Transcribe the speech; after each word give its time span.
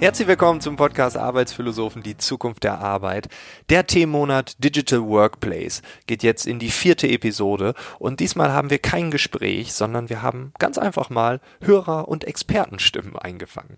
Herzlich 0.00 0.28
willkommen 0.28 0.60
zum 0.60 0.76
Podcast 0.76 1.16
Arbeitsphilosophen, 1.16 2.04
die 2.04 2.16
Zukunft 2.16 2.62
der 2.62 2.78
Arbeit. 2.78 3.26
Der 3.68 3.84
Themenmonat 3.84 4.62
Digital 4.62 5.02
Workplace 5.02 5.82
geht 6.06 6.22
jetzt 6.22 6.46
in 6.46 6.60
die 6.60 6.70
vierte 6.70 7.08
Episode 7.08 7.74
und 7.98 8.20
diesmal 8.20 8.52
haben 8.52 8.70
wir 8.70 8.78
kein 8.78 9.10
Gespräch, 9.10 9.72
sondern 9.72 10.08
wir 10.08 10.22
haben 10.22 10.52
ganz 10.60 10.78
einfach 10.78 11.10
mal 11.10 11.40
Hörer- 11.60 12.06
und 12.06 12.22
Expertenstimmen 12.22 13.16
eingefangen. 13.16 13.76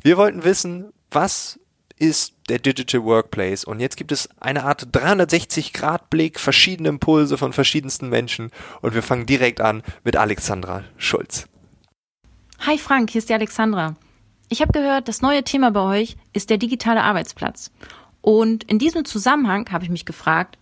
Wir 0.00 0.16
wollten 0.16 0.44
wissen, 0.44 0.92
was 1.10 1.58
ist 1.98 2.34
der 2.48 2.60
Digital 2.60 3.02
Workplace 3.02 3.64
und 3.64 3.80
jetzt 3.80 3.96
gibt 3.96 4.12
es 4.12 4.28
eine 4.38 4.62
Art 4.62 4.90
360-Grad-Blick, 4.92 6.38
verschiedene 6.38 6.88
Impulse 6.88 7.36
von 7.36 7.52
verschiedensten 7.52 8.08
Menschen 8.08 8.52
und 8.80 8.94
wir 8.94 9.02
fangen 9.02 9.26
direkt 9.26 9.60
an 9.60 9.82
mit 10.04 10.14
Alexandra 10.14 10.84
Schulz. 10.98 11.48
Hi 12.60 12.78
Frank, 12.78 13.10
hier 13.10 13.18
ist 13.18 13.28
die 13.28 13.34
Alexandra. 13.34 13.96
Ich 14.50 14.62
habe 14.62 14.72
gehört, 14.72 15.08
das 15.08 15.20
neue 15.20 15.44
Thema 15.44 15.70
bei 15.70 16.00
euch 16.00 16.16
ist 16.32 16.48
der 16.48 16.56
digitale 16.56 17.02
Arbeitsplatz. 17.02 17.70
Und 18.22 18.64
in 18.64 18.78
diesem 18.78 19.04
Zusammenhang 19.04 19.70
habe 19.70 19.84
ich 19.84 19.90
mich 19.90 20.06
gefragt, 20.06 20.56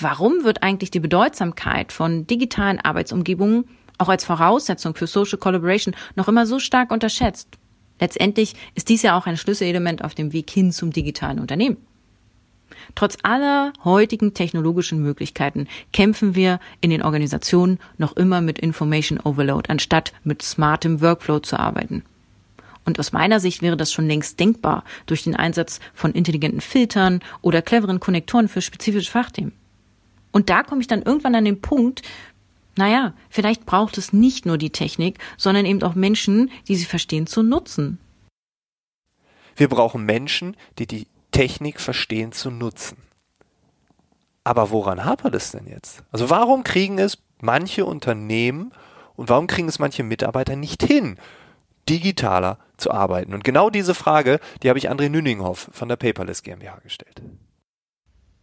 warum 0.00 0.42
wird 0.42 0.64
eigentlich 0.64 0.90
die 0.90 0.98
Bedeutsamkeit 0.98 1.92
von 1.92 2.26
digitalen 2.26 2.80
Arbeitsumgebungen 2.80 3.68
auch 3.98 4.08
als 4.08 4.24
Voraussetzung 4.24 4.96
für 4.96 5.06
Social 5.06 5.38
Collaboration 5.38 5.94
noch 6.16 6.26
immer 6.26 6.44
so 6.44 6.58
stark 6.58 6.90
unterschätzt? 6.90 7.48
Letztendlich 8.00 8.54
ist 8.74 8.88
dies 8.88 9.02
ja 9.02 9.16
auch 9.16 9.26
ein 9.26 9.36
Schlüsselelement 9.36 10.02
auf 10.02 10.16
dem 10.16 10.32
Weg 10.32 10.50
hin 10.50 10.72
zum 10.72 10.90
digitalen 10.90 11.38
Unternehmen. 11.38 11.76
Trotz 12.96 13.16
aller 13.22 13.72
heutigen 13.84 14.34
technologischen 14.34 15.02
Möglichkeiten 15.02 15.68
kämpfen 15.92 16.34
wir 16.34 16.58
in 16.80 16.90
den 16.90 17.02
Organisationen 17.02 17.78
noch 17.96 18.16
immer 18.16 18.40
mit 18.40 18.58
Information 18.58 19.20
Overload, 19.20 19.70
anstatt 19.70 20.12
mit 20.24 20.42
smartem 20.42 21.00
Workflow 21.00 21.38
zu 21.38 21.60
arbeiten. 21.60 22.02
Und 22.84 22.98
aus 22.98 23.12
meiner 23.12 23.40
Sicht 23.40 23.62
wäre 23.62 23.76
das 23.76 23.92
schon 23.92 24.06
längst 24.06 24.40
denkbar 24.40 24.84
durch 25.06 25.22
den 25.22 25.36
Einsatz 25.36 25.80
von 25.94 26.12
intelligenten 26.12 26.60
Filtern 26.60 27.20
oder 27.42 27.62
cleveren 27.62 28.00
Konnektoren 28.00 28.48
für 28.48 28.62
spezifische 28.62 29.10
Fachthemen. 29.10 29.52
Und 30.32 30.48
da 30.48 30.62
komme 30.62 30.80
ich 30.80 30.86
dann 30.86 31.02
irgendwann 31.02 31.34
an 31.34 31.44
den 31.44 31.60
Punkt, 31.60 32.02
naja, 32.76 33.14
vielleicht 33.28 33.66
braucht 33.66 33.98
es 33.98 34.12
nicht 34.12 34.46
nur 34.46 34.56
die 34.56 34.70
Technik, 34.70 35.18
sondern 35.36 35.66
eben 35.66 35.82
auch 35.82 35.94
Menschen, 35.94 36.50
die 36.68 36.76
sie 36.76 36.84
verstehen 36.84 37.26
zu 37.26 37.42
nutzen. 37.42 37.98
Wir 39.56 39.68
brauchen 39.68 40.04
Menschen, 40.04 40.56
die 40.78 40.86
die 40.86 41.06
Technik 41.32 41.80
verstehen 41.80 42.32
zu 42.32 42.50
nutzen. 42.50 42.96
Aber 44.44 44.70
woran 44.70 45.04
hapert 45.04 45.34
es 45.34 45.50
denn 45.50 45.66
jetzt? 45.66 46.02
Also 46.10 46.30
warum 46.30 46.64
kriegen 46.64 46.98
es 46.98 47.18
manche 47.40 47.84
Unternehmen 47.84 48.72
und 49.16 49.28
warum 49.28 49.46
kriegen 49.46 49.68
es 49.68 49.78
manche 49.78 50.02
Mitarbeiter 50.02 50.56
nicht 50.56 50.82
hin, 50.82 51.18
digitaler 51.88 52.58
zu 52.80 52.90
arbeiten? 52.90 53.34
Und 53.34 53.44
genau 53.44 53.70
diese 53.70 53.94
Frage, 53.94 54.40
die 54.62 54.68
habe 54.68 54.78
ich 54.78 54.90
André 54.90 55.08
Nüninghoff 55.08 55.68
von 55.72 55.88
der 55.88 55.96
Paperless 55.96 56.42
GmbH 56.42 56.78
gestellt. 56.82 57.22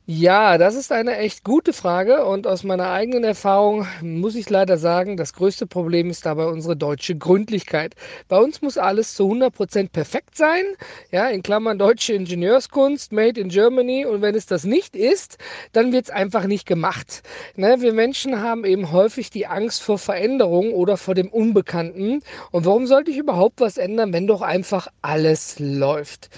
Ja, 0.09 0.57
das 0.57 0.75
ist 0.75 0.93
eine 0.93 1.17
echt 1.17 1.43
gute 1.43 1.73
Frage 1.73 2.23
und 2.25 2.47
aus 2.47 2.63
meiner 2.63 2.91
eigenen 2.91 3.25
Erfahrung 3.25 3.85
muss 4.01 4.35
ich 4.35 4.49
leider 4.49 4.77
sagen, 4.77 5.17
das 5.17 5.33
größte 5.33 5.67
Problem 5.67 6.09
ist 6.09 6.25
dabei 6.25 6.45
unsere 6.45 6.77
deutsche 6.77 7.17
Gründlichkeit. 7.17 7.93
Bei 8.29 8.37
uns 8.39 8.61
muss 8.61 8.77
alles 8.77 9.15
zu 9.15 9.29
100% 9.29 9.91
perfekt 9.91 10.37
sein, 10.37 10.63
ja, 11.11 11.27
in 11.27 11.43
Klammern 11.43 11.77
deutsche 11.77 12.13
Ingenieurskunst, 12.13 13.11
made 13.11 13.37
in 13.41 13.49
Germany 13.49 14.05
und 14.05 14.21
wenn 14.21 14.33
es 14.33 14.45
das 14.45 14.63
nicht 14.63 14.95
ist, 14.95 15.39
dann 15.73 15.91
wird 15.91 16.05
es 16.05 16.09
einfach 16.11 16.45
nicht 16.45 16.65
gemacht. 16.65 17.21
Ne, 17.57 17.81
wir 17.81 17.91
Menschen 17.91 18.41
haben 18.41 18.63
eben 18.63 18.93
häufig 18.93 19.29
die 19.29 19.45
Angst 19.47 19.83
vor 19.83 19.97
Veränderung 19.97 20.71
oder 20.71 20.95
vor 20.95 21.15
dem 21.15 21.27
Unbekannten 21.27 22.21
und 22.51 22.65
warum 22.65 22.87
sollte 22.87 23.11
ich 23.11 23.17
überhaupt 23.17 23.59
was 23.59 23.77
ändern, 23.77 24.13
wenn 24.13 24.25
doch 24.25 24.41
einfach 24.41 24.87
alles 25.01 25.57
läuft? 25.59 26.29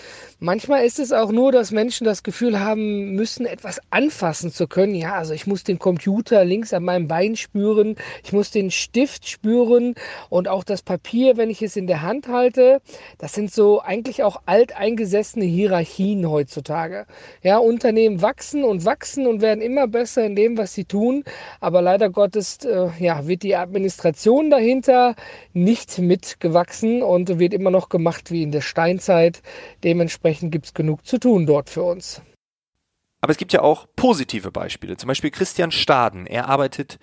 Manchmal 0.41 0.85
ist 0.85 0.99
es 0.99 1.11
auch 1.11 1.33
nur, 1.33 1.51
dass 1.51 1.71
Menschen 1.71 2.05
das 2.05 2.23
Gefühl 2.23 2.61
haben 2.61 3.11
müssen, 3.11 3.45
etwas 3.45 3.81
anfassen 3.89 4.53
zu 4.53 4.67
können. 4.67 4.95
Ja, 4.95 5.15
also 5.15 5.33
ich 5.33 5.47
muss 5.47 5.65
den 5.65 5.79
Computer 5.79 6.45
links 6.45 6.73
an 6.73 6.85
meinem 6.85 7.09
Bein 7.09 7.35
spüren, 7.35 7.97
ich 8.23 8.31
muss 8.31 8.49
den 8.49 8.71
Stift 8.71 9.27
spüren 9.27 9.95
und 10.29 10.47
auch 10.47 10.63
das 10.63 10.81
Papier, 10.81 11.35
wenn 11.35 11.49
ich 11.49 11.61
es 11.61 11.75
in 11.75 11.87
der 11.87 12.03
Hand 12.03 12.29
halte. 12.29 12.79
Das 13.17 13.33
sind 13.33 13.51
so 13.51 13.81
eigentlich 13.81 14.23
auch 14.23 14.41
alteingesessene 14.45 15.43
Hierarchien 15.43 16.29
heutzutage. 16.29 17.05
Ja, 17.43 17.57
Unternehmen 17.57 18.21
wachsen 18.21 18.63
und 18.63 18.85
wachsen 18.85 19.27
und 19.27 19.41
werden 19.41 19.59
immer 19.59 19.87
besser 19.87 20.23
in 20.23 20.37
dem, 20.37 20.57
was 20.57 20.73
sie 20.73 20.85
tun. 20.85 21.25
Aber 21.59 21.81
leider 21.81 22.09
Gottes, 22.09 22.59
äh, 22.63 22.87
ja, 22.97 23.27
wird 23.27 23.43
die 23.43 23.57
Administration 23.57 24.49
dahinter 24.49 25.15
nicht 25.51 25.99
mitgewachsen 25.99 27.03
und 27.03 27.39
wird 27.39 27.53
immer 27.53 27.71
noch 27.71 27.89
gemacht 27.89 28.31
wie 28.31 28.41
in 28.41 28.53
der 28.53 28.61
Steinzeit. 28.61 29.41
Dementsprechend 29.83 30.28
dementsprechend 30.29 30.51
gibt 30.51 30.65
es 30.65 30.73
genug 30.73 31.05
zu 31.05 31.19
tun 31.19 31.45
dort 31.45 31.69
für 31.69 31.83
uns. 31.83 32.21
Aber 33.21 33.31
es 33.31 33.37
gibt 33.37 33.51
ja 33.51 33.61
auch 33.61 33.87
positive 33.95 34.51
Beispiele. 34.51 34.95
Zum 34.95 35.07
Beispiel 35.07 35.31
Christian 35.31 35.71
Staden. 35.71 36.25
Er 36.25 36.47
arbeitet 36.47 36.99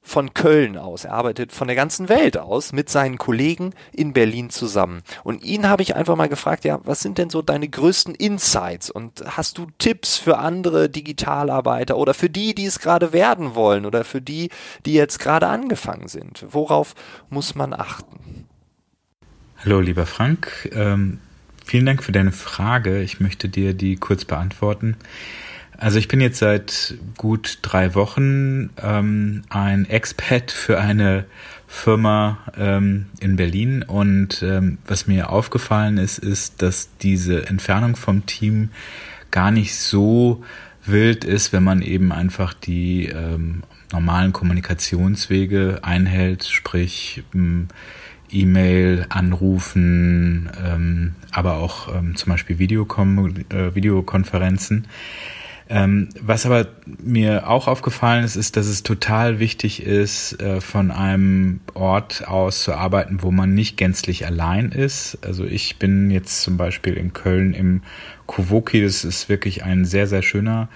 von 0.00 0.34
Köln 0.34 0.76
aus. 0.76 1.04
Er 1.04 1.12
arbeitet 1.14 1.50
von 1.50 1.66
der 1.66 1.74
ganzen 1.74 2.08
Welt 2.08 2.38
aus 2.38 2.72
mit 2.72 2.88
seinen 2.88 3.18
Kollegen 3.18 3.72
in 3.92 4.12
Berlin 4.12 4.50
zusammen. 4.50 5.02
Und 5.24 5.42
ihn 5.42 5.68
habe 5.68 5.82
ich 5.82 5.96
einfach 5.96 6.14
mal 6.14 6.28
gefragt, 6.28 6.64
ja, 6.64 6.78
was 6.84 7.00
sind 7.00 7.18
denn 7.18 7.30
so 7.30 7.42
deine 7.42 7.68
größten 7.68 8.14
Insights? 8.14 8.90
Und 8.90 9.24
hast 9.26 9.58
du 9.58 9.66
Tipps 9.78 10.16
für 10.16 10.38
andere 10.38 10.88
Digitalarbeiter 10.88 11.96
oder 11.96 12.14
für 12.14 12.30
die, 12.30 12.54
die 12.54 12.66
es 12.66 12.78
gerade 12.78 13.12
werden 13.12 13.56
wollen 13.56 13.86
oder 13.86 14.04
für 14.04 14.22
die, 14.22 14.50
die 14.84 14.92
jetzt 14.92 15.18
gerade 15.18 15.48
angefangen 15.48 16.06
sind? 16.06 16.46
Worauf 16.50 16.94
muss 17.28 17.56
man 17.56 17.72
achten? 17.72 18.46
Hallo, 19.64 19.80
lieber 19.80 20.06
Frank. 20.06 20.70
Ähm, 20.72 21.18
Vielen 21.66 21.84
Dank 21.84 22.04
für 22.04 22.12
deine 22.12 22.30
Frage. 22.30 23.02
Ich 23.02 23.18
möchte 23.18 23.48
dir 23.48 23.74
die 23.74 23.96
kurz 23.96 24.24
beantworten. 24.24 24.96
Also 25.76 25.98
ich 25.98 26.06
bin 26.06 26.20
jetzt 26.20 26.38
seit 26.38 26.94
gut 27.16 27.58
drei 27.62 27.96
Wochen 27.96 28.70
ähm, 28.80 29.42
ein 29.48 29.84
Expat 29.90 30.52
für 30.52 30.78
eine 30.78 31.24
Firma 31.66 32.38
ähm, 32.56 33.06
in 33.18 33.34
Berlin 33.34 33.82
und 33.82 34.44
ähm, 34.44 34.78
was 34.86 35.08
mir 35.08 35.30
aufgefallen 35.30 35.98
ist, 35.98 36.18
ist, 36.18 36.62
dass 36.62 36.88
diese 37.02 37.48
Entfernung 37.48 37.96
vom 37.96 38.26
Team 38.26 38.70
gar 39.32 39.50
nicht 39.50 39.74
so 39.74 40.44
wild 40.84 41.24
ist, 41.24 41.52
wenn 41.52 41.64
man 41.64 41.82
eben 41.82 42.12
einfach 42.12 42.54
die 42.54 43.06
ähm, 43.06 43.64
normalen 43.90 44.32
Kommunikationswege 44.32 45.80
einhält, 45.82 46.44
sprich 46.44 47.24
ähm, 47.34 47.66
E-Mail, 48.40 49.06
Anrufen, 49.08 50.50
ähm, 50.64 51.14
aber 51.30 51.56
auch 51.56 51.94
ähm, 51.94 52.16
zum 52.16 52.32
Beispiel 52.32 52.58
Videokon 52.58 53.44
äh, 53.50 53.74
Videokonferenzen. 53.74 54.86
Ähm, 55.68 56.10
was 56.20 56.46
aber 56.46 56.68
mir 57.02 57.48
auch 57.48 57.66
aufgefallen 57.66 58.24
ist, 58.24 58.36
ist, 58.36 58.56
dass 58.56 58.66
es 58.66 58.84
total 58.84 59.40
wichtig 59.40 59.82
ist, 59.82 60.40
äh, 60.40 60.60
von 60.60 60.92
einem 60.92 61.58
Ort 61.74 62.28
aus 62.28 62.62
zu 62.62 62.74
arbeiten, 62.74 63.22
wo 63.22 63.32
man 63.32 63.54
nicht 63.54 63.76
gänzlich 63.76 64.26
allein 64.26 64.70
ist. 64.70 65.18
Also 65.22 65.44
ich 65.44 65.78
bin 65.78 66.12
jetzt 66.12 66.42
zum 66.42 66.56
Beispiel 66.56 66.94
in 66.94 67.12
Köln 67.12 67.52
im 67.52 67.82
Kowoki, 68.26 68.80
das 68.80 69.04
ist 69.04 69.28
wirklich 69.28 69.64
ein 69.64 69.84
sehr, 69.84 70.06
sehr 70.06 70.22
schöner 70.22 70.68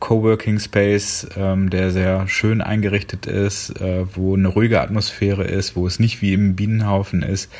Coworking 0.00 0.58
Space, 0.58 1.26
ähm, 1.36 1.70
der 1.70 1.90
sehr 1.90 2.28
schön 2.28 2.60
eingerichtet 2.60 3.26
ist, 3.26 3.80
äh, 3.80 4.04
wo 4.14 4.34
eine 4.34 4.48
ruhige 4.48 4.80
Atmosphäre 4.80 5.44
ist, 5.44 5.76
wo 5.76 5.86
es 5.86 5.98
nicht 5.98 6.22
wie 6.22 6.34
im 6.34 6.56
Bienenhaufen 6.56 7.22
ist 7.22 7.50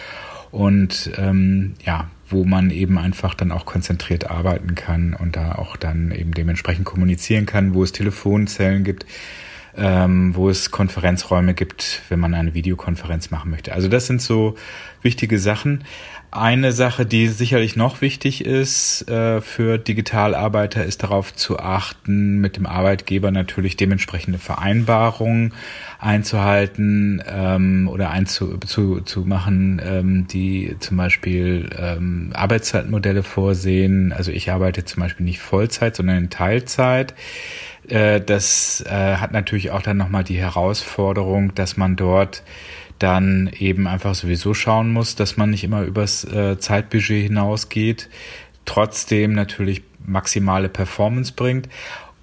und 0.50 1.10
ähm, 1.16 1.74
ja, 1.84 2.08
wo 2.28 2.44
man 2.44 2.70
eben 2.70 2.98
einfach 2.98 3.34
dann 3.34 3.52
auch 3.52 3.66
konzentriert 3.66 4.30
arbeiten 4.30 4.74
kann 4.74 5.14
und 5.14 5.36
da 5.36 5.52
auch 5.52 5.76
dann 5.76 6.10
eben 6.10 6.32
dementsprechend 6.32 6.84
kommunizieren 6.84 7.46
kann, 7.46 7.74
wo 7.74 7.82
es 7.82 7.92
Telefonzellen 7.92 8.84
gibt, 8.84 9.06
ähm, 9.76 10.34
wo 10.34 10.48
es 10.48 10.70
Konferenzräume 10.70 11.54
gibt, 11.54 12.02
wenn 12.08 12.18
man 12.18 12.34
eine 12.34 12.54
Videokonferenz 12.54 13.30
machen 13.30 13.50
möchte. 13.50 13.72
Also 13.72 13.88
das 13.88 14.06
sind 14.06 14.22
so 14.22 14.56
wichtige 15.02 15.38
Sachen. 15.38 15.84
Eine 16.36 16.72
Sache, 16.72 17.06
die 17.06 17.28
sicherlich 17.28 17.76
noch 17.76 18.02
wichtig 18.02 18.44
ist 18.44 19.08
äh, 19.08 19.40
für 19.40 19.78
Digitalarbeiter, 19.78 20.84
ist 20.84 21.02
darauf 21.02 21.34
zu 21.34 21.58
achten, 21.58 22.36
mit 22.40 22.58
dem 22.58 22.66
Arbeitgeber 22.66 23.30
natürlich 23.30 23.78
dementsprechende 23.78 24.38
Vereinbarungen 24.38 25.54
einzuhalten 25.98 27.22
ähm, 27.26 27.88
oder 27.88 28.10
einzu, 28.10 28.58
zu, 28.58 29.00
zu 29.00 29.20
machen, 29.20 29.80
ähm, 29.82 30.26
die 30.26 30.76
zum 30.78 30.98
Beispiel 30.98 31.70
ähm, 31.78 32.32
Arbeitszeitmodelle 32.34 33.22
vorsehen. 33.22 34.12
Also 34.12 34.30
ich 34.30 34.50
arbeite 34.50 34.84
zum 34.84 35.04
Beispiel 35.04 35.24
nicht 35.24 35.40
Vollzeit, 35.40 35.96
sondern 35.96 36.18
in 36.18 36.28
Teilzeit. 36.28 37.14
Äh, 37.88 38.20
das 38.20 38.84
äh, 38.86 38.90
hat 38.90 39.32
natürlich 39.32 39.70
auch 39.70 39.80
dann 39.80 39.96
nochmal 39.96 40.24
die 40.24 40.36
Herausforderung, 40.36 41.54
dass 41.54 41.78
man 41.78 41.96
dort 41.96 42.42
dann 42.98 43.50
eben 43.58 43.86
einfach 43.86 44.14
sowieso 44.14 44.54
schauen 44.54 44.92
muss, 44.92 45.16
dass 45.16 45.36
man 45.36 45.50
nicht 45.50 45.64
immer 45.64 45.82
übers 45.82 46.24
äh, 46.24 46.58
Zeitbudget 46.58 47.22
hinausgeht, 47.22 48.08
trotzdem 48.64 49.32
natürlich 49.32 49.82
maximale 50.04 50.68
Performance 50.68 51.32
bringt. 51.34 51.68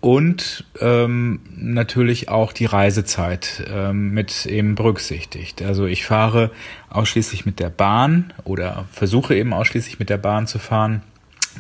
und 0.04 0.66
ähm, 0.82 1.40
natürlich 1.56 2.28
auch 2.28 2.52
die 2.52 2.66
Reisezeit 2.66 3.64
ähm, 3.74 4.10
mit 4.10 4.46
eben 4.46 4.76
berücksichtigt. 4.76 5.62
Also 5.62 5.86
ich 5.86 6.06
fahre 6.06 6.52
ausschließlich 6.90 7.46
mit 7.46 7.62
der 7.62 7.70
Bahn 7.70 8.34
oder 8.44 8.86
versuche 8.92 9.34
eben 9.34 9.54
ausschließlich 9.54 10.00
mit 10.00 10.10
der 10.10 10.18
Bahn 10.18 10.46
zu 10.46 10.60
fahren, 10.60 11.04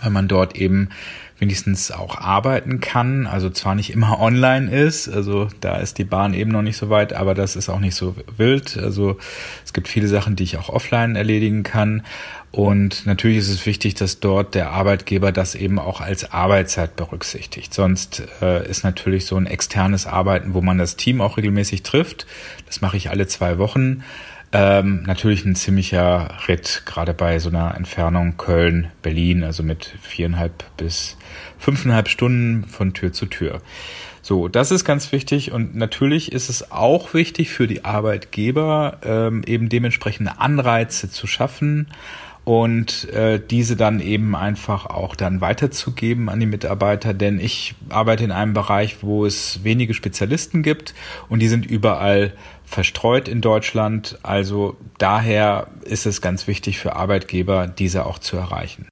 weil 0.01 0.09
man 0.09 0.27
dort 0.27 0.57
eben 0.57 0.89
wenigstens 1.43 1.91
auch 1.91 2.17
arbeiten 2.17 2.79
kann. 2.79 3.27
Also 3.27 3.49
zwar 3.49 3.75
nicht 3.75 3.91
immer 3.91 4.19
online 4.21 4.71
ist, 4.71 5.09
also 5.09 5.49
da 5.59 5.75
ist 5.75 5.97
die 5.97 6.05
Bahn 6.05 6.33
eben 6.33 6.51
noch 6.51 6.61
nicht 6.61 6.77
so 6.77 6.89
weit, 6.89 7.11
aber 7.13 7.33
das 7.35 7.55
ist 7.55 7.69
auch 7.69 7.79
nicht 7.79 7.95
so 7.95 8.15
wild. 8.37 8.77
Also 8.77 9.17
es 9.65 9.73
gibt 9.73 9.89
viele 9.89 10.07
Sachen, 10.07 10.35
die 10.37 10.43
ich 10.43 10.57
auch 10.57 10.69
offline 10.69 11.15
erledigen 11.15 11.63
kann. 11.63 12.03
Und 12.51 13.05
natürlich 13.05 13.39
ist 13.39 13.49
es 13.49 13.65
wichtig, 13.65 13.95
dass 13.95 14.19
dort 14.19 14.53
der 14.53 14.71
Arbeitgeber 14.71 15.31
das 15.31 15.55
eben 15.55 15.79
auch 15.79 16.01
als 16.01 16.31
Arbeitszeit 16.31 16.95
berücksichtigt. 16.95 17.73
Sonst 17.73 18.23
äh, 18.41 18.69
ist 18.69 18.83
natürlich 18.83 19.25
so 19.25 19.35
ein 19.35 19.47
externes 19.47 20.05
Arbeiten, 20.05 20.53
wo 20.53 20.61
man 20.61 20.77
das 20.77 20.95
Team 20.95 21.19
auch 21.19 21.37
regelmäßig 21.37 21.83
trifft. 21.83 22.27
Das 22.67 22.79
mache 22.79 22.95
ich 22.95 23.09
alle 23.09 23.27
zwei 23.27 23.57
Wochen. 23.57 24.03
Ähm, 24.55 25.01
natürlich 25.07 25.45
ein 25.45 25.55
ziemlicher 25.55 26.37
Ritt, 26.47 26.83
gerade 26.85 27.15
bei 27.15 27.39
so 27.39 27.49
einer 27.49 27.73
Entfernung 27.75 28.37
Köln-Berlin, 28.37 29.43
also 29.43 29.63
mit 29.63 29.95
viereinhalb 30.01 30.63
bis 30.77 31.17
fünfeinhalb 31.57 32.07
Stunden 32.07 32.63
von 32.65 32.93
Tür 32.93 33.11
zu 33.11 33.25
Tür. 33.25 33.61
So, 34.21 34.47
das 34.47 34.69
ist 34.69 34.85
ganz 34.85 35.11
wichtig 35.11 35.51
und 35.51 35.75
natürlich 35.75 36.31
ist 36.31 36.49
es 36.49 36.71
auch 36.71 37.15
wichtig 37.15 37.49
für 37.49 37.65
die 37.65 37.83
Arbeitgeber, 37.83 38.99
ähm, 39.03 39.41
eben 39.47 39.69
dementsprechende 39.69 40.39
Anreize 40.39 41.09
zu 41.09 41.25
schaffen, 41.25 41.87
und 42.45 43.09
äh, 43.09 43.39
diese 43.39 43.75
dann 43.77 43.99
eben 44.01 44.35
einfach 44.35 44.85
auch 44.85 45.15
dann 45.15 45.39
weiterzugeben 45.39 46.29
an 46.29 46.39
die 46.39 46.45
Mitarbeiter, 46.45 47.13
denn 47.13 47.39
ich 47.39 47.75
arbeite 47.89 48.23
in 48.23 48.31
einem 48.31 48.53
Bereich, 48.53 48.97
wo 49.01 49.25
es 49.25 49.63
wenige 49.63 49.93
Spezialisten 49.93 50.61
gibt 50.61 50.93
und 51.29 51.39
die 51.39 51.47
sind 51.47 51.65
überall 51.65 52.33
verstreut 52.73 53.27
in 53.27 53.41
Deutschland. 53.41 54.17
Also 54.23 54.75
daher 54.97 55.67
ist 55.83 56.05
es 56.05 56.21
ganz 56.21 56.47
wichtig 56.47 56.79
für 56.79 56.95
Arbeitgeber, 56.95 57.67
diese 57.67 58.05
auch 58.05 58.19
zu 58.19 58.35
erreichen. 58.35 58.87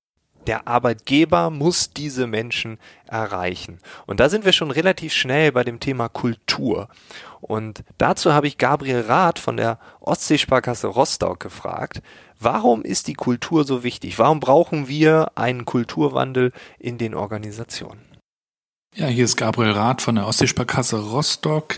Der 0.48 0.68
Arbeitgeber 0.68 1.50
muss 1.50 1.92
diese 1.92 2.26
Menschen 2.26 2.80
erreichen. 3.06 3.80
Und 4.08 4.20
da 4.20 4.28
sind 4.30 4.44
wir 4.44 4.54
schon 4.54 4.72
relativ 4.72 5.14
schnell 5.14 5.52
bei 5.52 5.64
dem 5.64 5.80
Thema 5.80 6.10
Kultur. 6.10 6.90
Und 7.42 7.84
dazu 7.98 8.34
habe 8.34 8.48
ich 8.48 8.58
Gabriel 8.58 9.02
Rath 9.02 9.40
von 9.40 9.58
der 9.58 9.78
Ostseesparkasse 10.00 10.88
Rostock 10.88 11.40
gefragt, 11.40 12.02
warum 12.40 12.82
ist 12.82 13.08
die 13.08 13.14
Kultur 13.14 13.66
so 13.66 13.84
wichtig? 13.84 14.18
Warum 14.18 14.40
brauchen 14.40 14.88
wir 14.88 15.32
einen 15.36 15.66
Kulturwandel 15.66 16.54
in 16.80 16.98
den 16.98 17.14
Organisationen? 17.14 18.02
Ja, 18.94 19.08
hier 19.08 19.24
ist 19.24 19.38
Gabriel 19.38 19.72
Rath 19.72 20.02
von 20.02 20.16
der 20.16 20.28
Ostseesparkasse 20.28 21.00
Rostock 21.00 21.78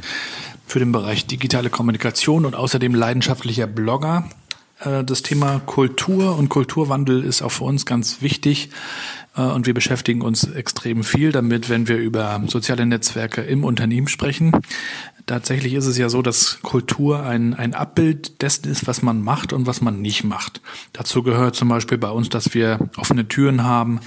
für 0.66 0.80
den 0.80 0.92
Bereich 0.92 1.26
digitale 1.26 1.70
Kommunikation 1.70 2.46
und 2.46 2.56
außerdem 2.56 2.96
leidenschaftlicher 2.96 3.68
Blogger. 3.68 4.30
Äh, 4.80 5.04
das 5.04 5.22
Thema 5.22 5.60
Kultur 5.66 6.38
und 6.38 6.50
Kulturwandel 6.50 7.24
ist 7.24 7.42
auch 7.42 7.52
für 7.52 7.64
uns 7.66 7.86
ganz 7.86 8.22
wichtig. 8.22 8.70
Äh, 9.36 9.42
und 9.42 9.66
wir 9.66 9.74
beschäftigen 9.74 10.22
uns 10.22 10.44
extrem 10.44 11.04
viel 11.04 11.32
damit, 11.32 11.70
wenn 11.70 11.88
wir 11.88 11.98
über 11.98 12.42
soziale 12.48 12.86
Netzwerke 12.86 13.42
im 13.42 13.64
Unternehmen 13.64 14.08
sprechen. 14.08 14.52
Tatsächlich 15.26 15.74
ist 15.74 15.86
es 15.86 15.98
ja 15.98 16.10
so, 16.10 16.22
dass 16.22 16.60
Kultur 16.64 17.24
ein, 17.24 17.54
ein 17.54 17.74
Abbild 17.74 18.42
dessen 18.42 18.70
ist, 18.70 18.88
was 18.88 19.02
man 19.02 19.22
macht 19.22 19.54
und 19.54 19.66
was 19.66 19.82
man 19.82 20.02
nicht 20.02 20.26
macht. 20.26 20.60
Dazu 20.92 21.24
gehört 21.24 21.56
zum 21.56 21.70
Beispiel 21.70 21.98
bei 21.98 22.10
uns, 22.10 22.28
dass 22.28 22.54
wir 22.54 22.90
offene 22.98 23.26
Türen 23.28 23.64
haben, 23.64 24.02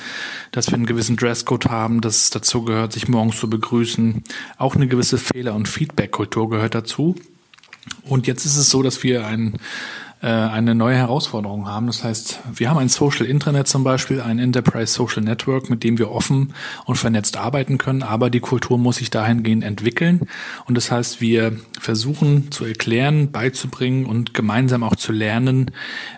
dass 0.52 0.68
wir 0.68 0.74
einen 0.74 0.84
gewissen 0.84 1.16
Dresscode 1.16 1.66
haben, 1.66 2.02
dass 2.02 2.16
es 2.16 2.30
dazu 2.30 2.64
gehört, 2.64 2.92
sich 2.92 3.08
morgens 3.08 3.38
zu 3.38 3.48
begrüßen. 3.48 4.24
Auch 4.58 4.76
eine 4.76 4.88
gewisse 4.88 5.16
Fehler- 5.16 5.54
und 5.54 5.68
Feedback-Kultur 5.68 6.50
gehört 6.50 6.74
dazu. 6.74 7.16
Und 8.02 8.26
jetzt 8.26 8.44
ist 8.44 8.56
es 8.58 8.68
so, 8.68 8.82
dass 8.82 9.02
wir 9.02 9.26
ein 9.26 9.58
äh, 10.22 10.28
eine 10.28 10.74
neue 10.74 10.96
Herausforderung 10.96 11.68
haben. 11.68 11.88
Das 11.88 12.02
heißt, 12.02 12.40
wir 12.54 12.70
haben 12.70 12.78
ein 12.78 12.88
Social 12.88 13.26
Intranet 13.26 13.68
zum 13.68 13.84
Beispiel, 13.84 14.22
ein 14.22 14.38
Enterprise 14.38 14.92
Social 14.92 15.22
Network, 15.22 15.68
mit 15.68 15.84
dem 15.84 15.98
wir 15.98 16.10
offen 16.10 16.54
und 16.86 16.96
vernetzt 16.96 17.36
arbeiten 17.36 17.76
können, 17.76 18.02
aber 18.02 18.30
die 18.30 18.40
Kultur 18.40 18.78
muss 18.78 18.96
sich 18.96 19.10
dahingehend 19.10 19.62
entwickeln. 19.62 20.26
Und 20.66 20.76
das 20.76 20.90
heißt, 20.90 21.20
wir 21.20 21.58
versuchen 21.78 22.50
zu 22.50 22.64
erklären, 22.64 23.30
beizubringen 23.30 24.06
und 24.06 24.32
gemeinsam 24.32 24.82
auch 24.84 24.96
zu 24.96 25.12
lernen, 25.12 25.70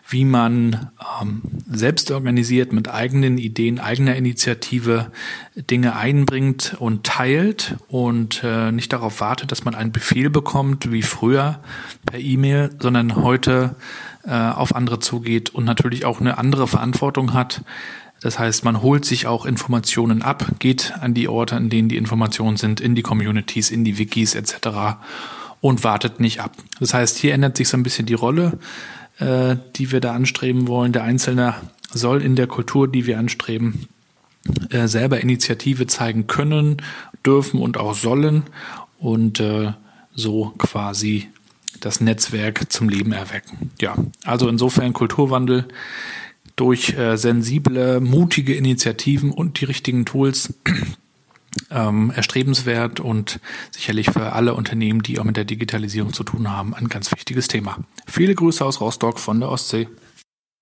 wie 0.08 0.24
man 0.24 0.90
ähm, 1.20 1.42
selbst 1.68 2.12
organisiert 2.12 2.72
mit 2.72 2.88
eigenen 2.88 3.36
Ideen, 3.36 3.80
eigener 3.80 4.14
Initiative 4.14 5.10
Dinge 5.56 5.96
einbringt 5.96 6.76
und 6.78 7.04
teilt 7.04 7.76
und 7.88 8.42
äh, 8.44 8.70
nicht 8.70 8.92
darauf 8.92 9.20
wartet, 9.20 9.50
dass 9.50 9.64
man 9.64 9.74
einen 9.74 9.90
Befehl 9.90 10.30
bekommt 10.30 10.92
wie 10.92 11.02
früher 11.02 11.58
per 12.06 12.20
E-Mail, 12.20 12.70
sondern 12.78 13.16
heute 13.16 13.74
äh, 14.24 14.32
auf 14.32 14.74
andere 14.74 14.98
zugeht 14.98 15.50
und 15.50 15.64
natürlich 15.64 16.04
auch 16.04 16.20
eine 16.20 16.38
andere 16.38 16.66
Verantwortung 16.66 17.34
hat. 17.34 17.62
Das 18.20 18.38
heißt, 18.38 18.64
man 18.64 18.82
holt 18.82 19.04
sich 19.04 19.26
auch 19.26 19.46
Informationen 19.46 20.22
ab, 20.22 20.46
geht 20.58 20.94
an 21.00 21.14
die 21.14 21.28
Orte, 21.28 21.54
an 21.56 21.70
denen 21.70 21.88
die 21.88 21.96
Informationen 21.96 22.56
sind, 22.56 22.80
in 22.80 22.94
die 22.94 23.02
Communities, 23.02 23.70
in 23.70 23.84
die 23.84 23.98
Wikis 23.98 24.34
etc. 24.34 24.98
und 25.60 25.84
wartet 25.84 26.18
nicht 26.18 26.40
ab. 26.40 26.52
Das 26.80 26.94
heißt, 26.94 27.16
hier 27.18 27.32
ändert 27.32 27.56
sich 27.56 27.68
so 27.68 27.76
ein 27.76 27.84
bisschen 27.84 28.06
die 28.06 28.14
Rolle, 28.14 28.58
äh, 29.18 29.56
die 29.76 29.92
wir 29.92 30.00
da 30.00 30.14
anstreben 30.14 30.66
wollen. 30.66 30.92
Der 30.92 31.04
Einzelne 31.04 31.54
soll 31.90 32.22
in 32.22 32.34
der 32.34 32.48
Kultur, 32.48 32.88
die 32.88 33.06
wir 33.06 33.18
anstreben, 33.18 33.86
äh, 34.70 34.88
selber 34.88 35.20
Initiative 35.20 35.86
zeigen 35.86 36.26
können, 36.26 36.78
dürfen 37.24 37.60
und 37.60 37.76
auch 37.76 37.94
sollen 37.94 38.44
und 38.98 39.40
äh, 39.40 39.72
so 40.14 40.52
quasi 40.58 41.28
das 41.80 42.00
Netzwerk 42.00 42.70
zum 42.72 42.88
Leben 42.88 43.12
erwecken. 43.12 43.70
Ja, 43.80 43.96
also 44.24 44.48
insofern 44.48 44.92
Kulturwandel 44.92 45.66
durch 46.56 46.96
äh, 46.98 47.16
sensible, 47.16 48.00
mutige 48.00 48.54
Initiativen 48.54 49.30
und 49.30 49.60
die 49.60 49.64
richtigen 49.64 50.04
Tools 50.04 50.54
ähm, 51.70 52.12
erstrebenswert 52.14 53.00
und 53.00 53.40
sicherlich 53.70 54.10
für 54.10 54.32
alle 54.32 54.54
Unternehmen, 54.54 55.02
die 55.02 55.18
auch 55.20 55.24
mit 55.24 55.36
der 55.36 55.44
Digitalisierung 55.44 56.12
zu 56.12 56.24
tun 56.24 56.50
haben, 56.50 56.74
ein 56.74 56.88
ganz 56.88 57.12
wichtiges 57.12 57.48
Thema. 57.48 57.78
Viele 58.06 58.34
Grüße 58.34 58.64
aus 58.64 58.80
Rostock 58.80 59.18
von 59.18 59.40
der 59.40 59.50
Ostsee. 59.50 59.88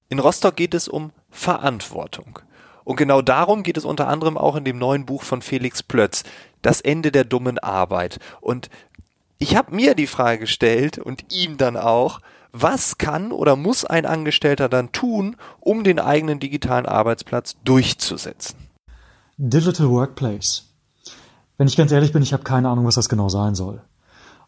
In 0.08 0.18
Rostock 0.18 0.56
geht 0.56 0.74
es 0.74 0.86
um 0.86 1.12
Verantwortung. 1.30 2.38
Und 2.84 2.96
genau 2.96 3.20
darum 3.20 3.64
geht 3.64 3.76
es 3.76 3.84
unter 3.84 4.06
anderem 4.06 4.38
auch 4.38 4.54
in 4.54 4.64
dem 4.64 4.78
neuen 4.78 5.06
Buch 5.06 5.24
von 5.24 5.42
Felix 5.42 5.82
Plötz, 5.82 6.22
Das 6.62 6.80
Ende 6.80 7.10
der 7.10 7.24
dummen 7.24 7.58
Arbeit. 7.58 8.18
Und 8.40 8.70
ich 9.38 9.56
habe 9.56 9.74
mir 9.74 9.94
die 9.94 10.06
Frage 10.06 10.40
gestellt 10.40 10.98
und 10.98 11.32
ihm 11.32 11.56
dann 11.56 11.76
auch, 11.76 12.20
was 12.52 12.96
kann 12.96 13.32
oder 13.32 13.54
muss 13.54 13.84
ein 13.84 14.06
Angestellter 14.06 14.68
dann 14.68 14.92
tun, 14.92 15.36
um 15.60 15.84
den 15.84 15.98
eigenen 15.98 16.40
digitalen 16.40 16.86
Arbeitsplatz 16.86 17.56
durchzusetzen? 17.64 18.56
Digital 19.36 19.90
Workplace. 19.90 20.64
Wenn 21.58 21.68
ich 21.68 21.76
ganz 21.76 21.92
ehrlich 21.92 22.12
bin, 22.12 22.22
ich 22.22 22.32
habe 22.32 22.44
keine 22.44 22.68
Ahnung, 22.68 22.86
was 22.86 22.94
das 22.94 23.08
genau 23.08 23.28
sein 23.28 23.54
soll. 23.54 23.82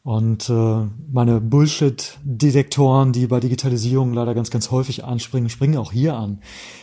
Und 0.03 0.49
äh, 0.49 0.87
meine 1.13 1.41
Bullshit-Detektoren, 1.41 3.13
die 3.13 3.27
bei 3.27 3.41
Digitalisierung 3.41 4.15
leider 4.15 4.35
ganz, 4.35 4.51
ganz 4.51 4.71
häufig 4.71 5.05
anspringen, 5.05 5.51
springen 5.51 5.77
auch 5.77 5.93
hier 5.93 6.15
an. 6.15 6.41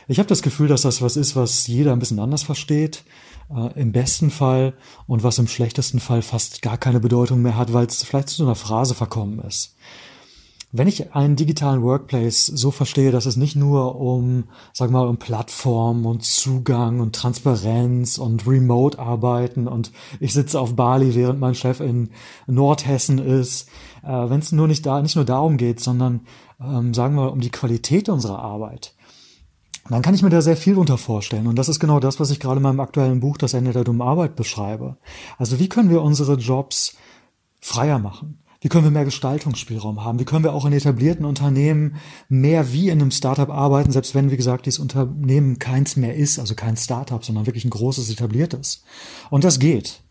Ich 0.08 0.20
habe 0.20 0.30
das 0.30 0.44
Gefühl, 0.44 0.68
dass 0.68 0.84
das 0.84 1.02
was 1.02 1.18
ist, 1.18 1.36
was 1.36 1.66
jeder 1.66 1.94
ein 1.94 2.00
bisschen 2.00 2.20
anders 2.20 2.44
versteht, 2.44 3.04
äh, 3.50 3.80
im 3.80 3.92
besten 3.92 4.30
Fall, 4.30 4.74
und 5.08 5.24
was 5.24 5.40
im 5.40 5.48
schlechtesten 5.48 6.00
Fall 6.00 6.22
fast 6.22 6.62
gar 6.62 6.78
keine 6.78 7.00
Bedeutung 7.00 7.42
mehr 7.42 7.58
hat, 7.58 7.74
weil 7.74 7.86
es 7.86 8.04
vielleicht 8.04 8.30
zu 8.30 8.38
so 8.38 8.44
einer 8.46 8.56
Phrase 8.56 8.96
verkommen 8.96 9.40
ist. 9.40 9.76
Wenn 10.78 10.90
ich 10.90 11.14
einen 11.16 11.38
digitalen 11.38 11.84
Workplace 11.84 12.48
so 12.48 12.70
verstehe, 12.70 13.12
dass 13.12 13.26
es 13.26 13.38
nicht 13.38 13.56
nur 13.56 13.96
um, 13.96 14.50
sag 14.74 14.92
mal, 14.92 15.08
um 15.08 15.16
Plattform 15.16 16.06
und 16.06 16.26
Zugang 16.26 17.00
und 17.00 17.16
Transparenz 17.16 18.18
und 18.18 18.46
Remote-Arbeiten 18.46 19.70
und 19.70 19.94
ich 20.20 20.34
sitze 20.34 20.60
auf 20.60 20.76
Bali, 20.76 21.16
während 21.16 21.40
mein 21.40 21.56
Chef 21.56 21.80
in 21.80 22.10
Nordhessen 22.46 23.20
ist, 23.20 23.70
äh, 24.04 24.10
wenn 24.10 24.40
es 24.40 24.52
nur 24.52 24.68
nicht 24.68 24.86
da, 24.86 25.02
nicht 25.02 25.16
nur 25.16 25.24
darum 25.24 25.56
geht, 25.56 25.80
sondern 25.80 26.26
ähm, 26.60 26.94
sagen 26.94 27.16
wir 27.16 27.32
um 27.32 27.40
die 27.40 27.52
Qualität 27.52 28.10
unserer 28.10 28.40
Arbeit, 28.40 28.96
dann 29.90 30.02
kann 30.02 30.16
ich 30.16 30.24
mir 30.24 30.30
da 30.30 30.42
sehr 30.42 30.58
viel 30.58 30.76
drunter 30.76 30.98
vorstellen. 30.98 31.48
Und 31.48 31.58
das 31.58 31.70
ist 31.70 31.80
genau 31.80 32.00
das, 32.00 32.20
was 32.20 32.32
ich 32.32 32.40
gerade 32.40 32.58
in 32.58 32.64
meinem 32.64 32.80
aktuellen 32.80 33.20
Buch 33.20 33.38
Das 33.38 33.54
Ende 33.54 33.72
der 33.72 33.84
dummen 33.84 34.02
Arbeit 34.02 34.36
beschreibe. 34.36 34.98
Also 35.38 35.60
wie 35.60 35.70
können 35.70 35.90
wir 35.90 36.02
unsere 36.02 36.36
Jobs 36.36 36.96
freier 37.62 38.00
machen? 38.00 38.40
Wie 38.62 38.70
können 38.70 38.86
wir 38.86 38.92
mehr 38.92 39.06
Gestaltungsspielraum 39.06 40.04
haben? 40.04 40.20
Wie 40.20 40.26
können 40.26 40.44
wir 40.44 40.54
auch 40.54 40.66
in 40.66 40.74
etablierten 40.74 41.24
Unternehmen 41.24 41.98
mehr 42.30 42.74
wie 42.74 42.90
in 42.90 43.00
einem 43.00 43.12
Startup 43.12 43.50
arbeiten, 43.52 43.92
selbst 43.92 44.16
wenn, 44.16 44.32
wie 44.32 44.38
gesagt, 44.38 44.66
dieses 44.66 44.80
Unternehmen 44.80 45.60
keins 45.60 45.98
mehr 45.98 46.16
ist, 46.16 46.40
also 46.40 46.56
kein 46.56 46.76
Startup, 46.76 47.24
sondern 47.24 47.46
wirklich 47.46 47.66
ein 47.66 47.70
großes 47.70 48.10
etabliertes. 48.10 48.84
Und 49.30 49.44
das 49.44 49.60
geht. 49.60 50.02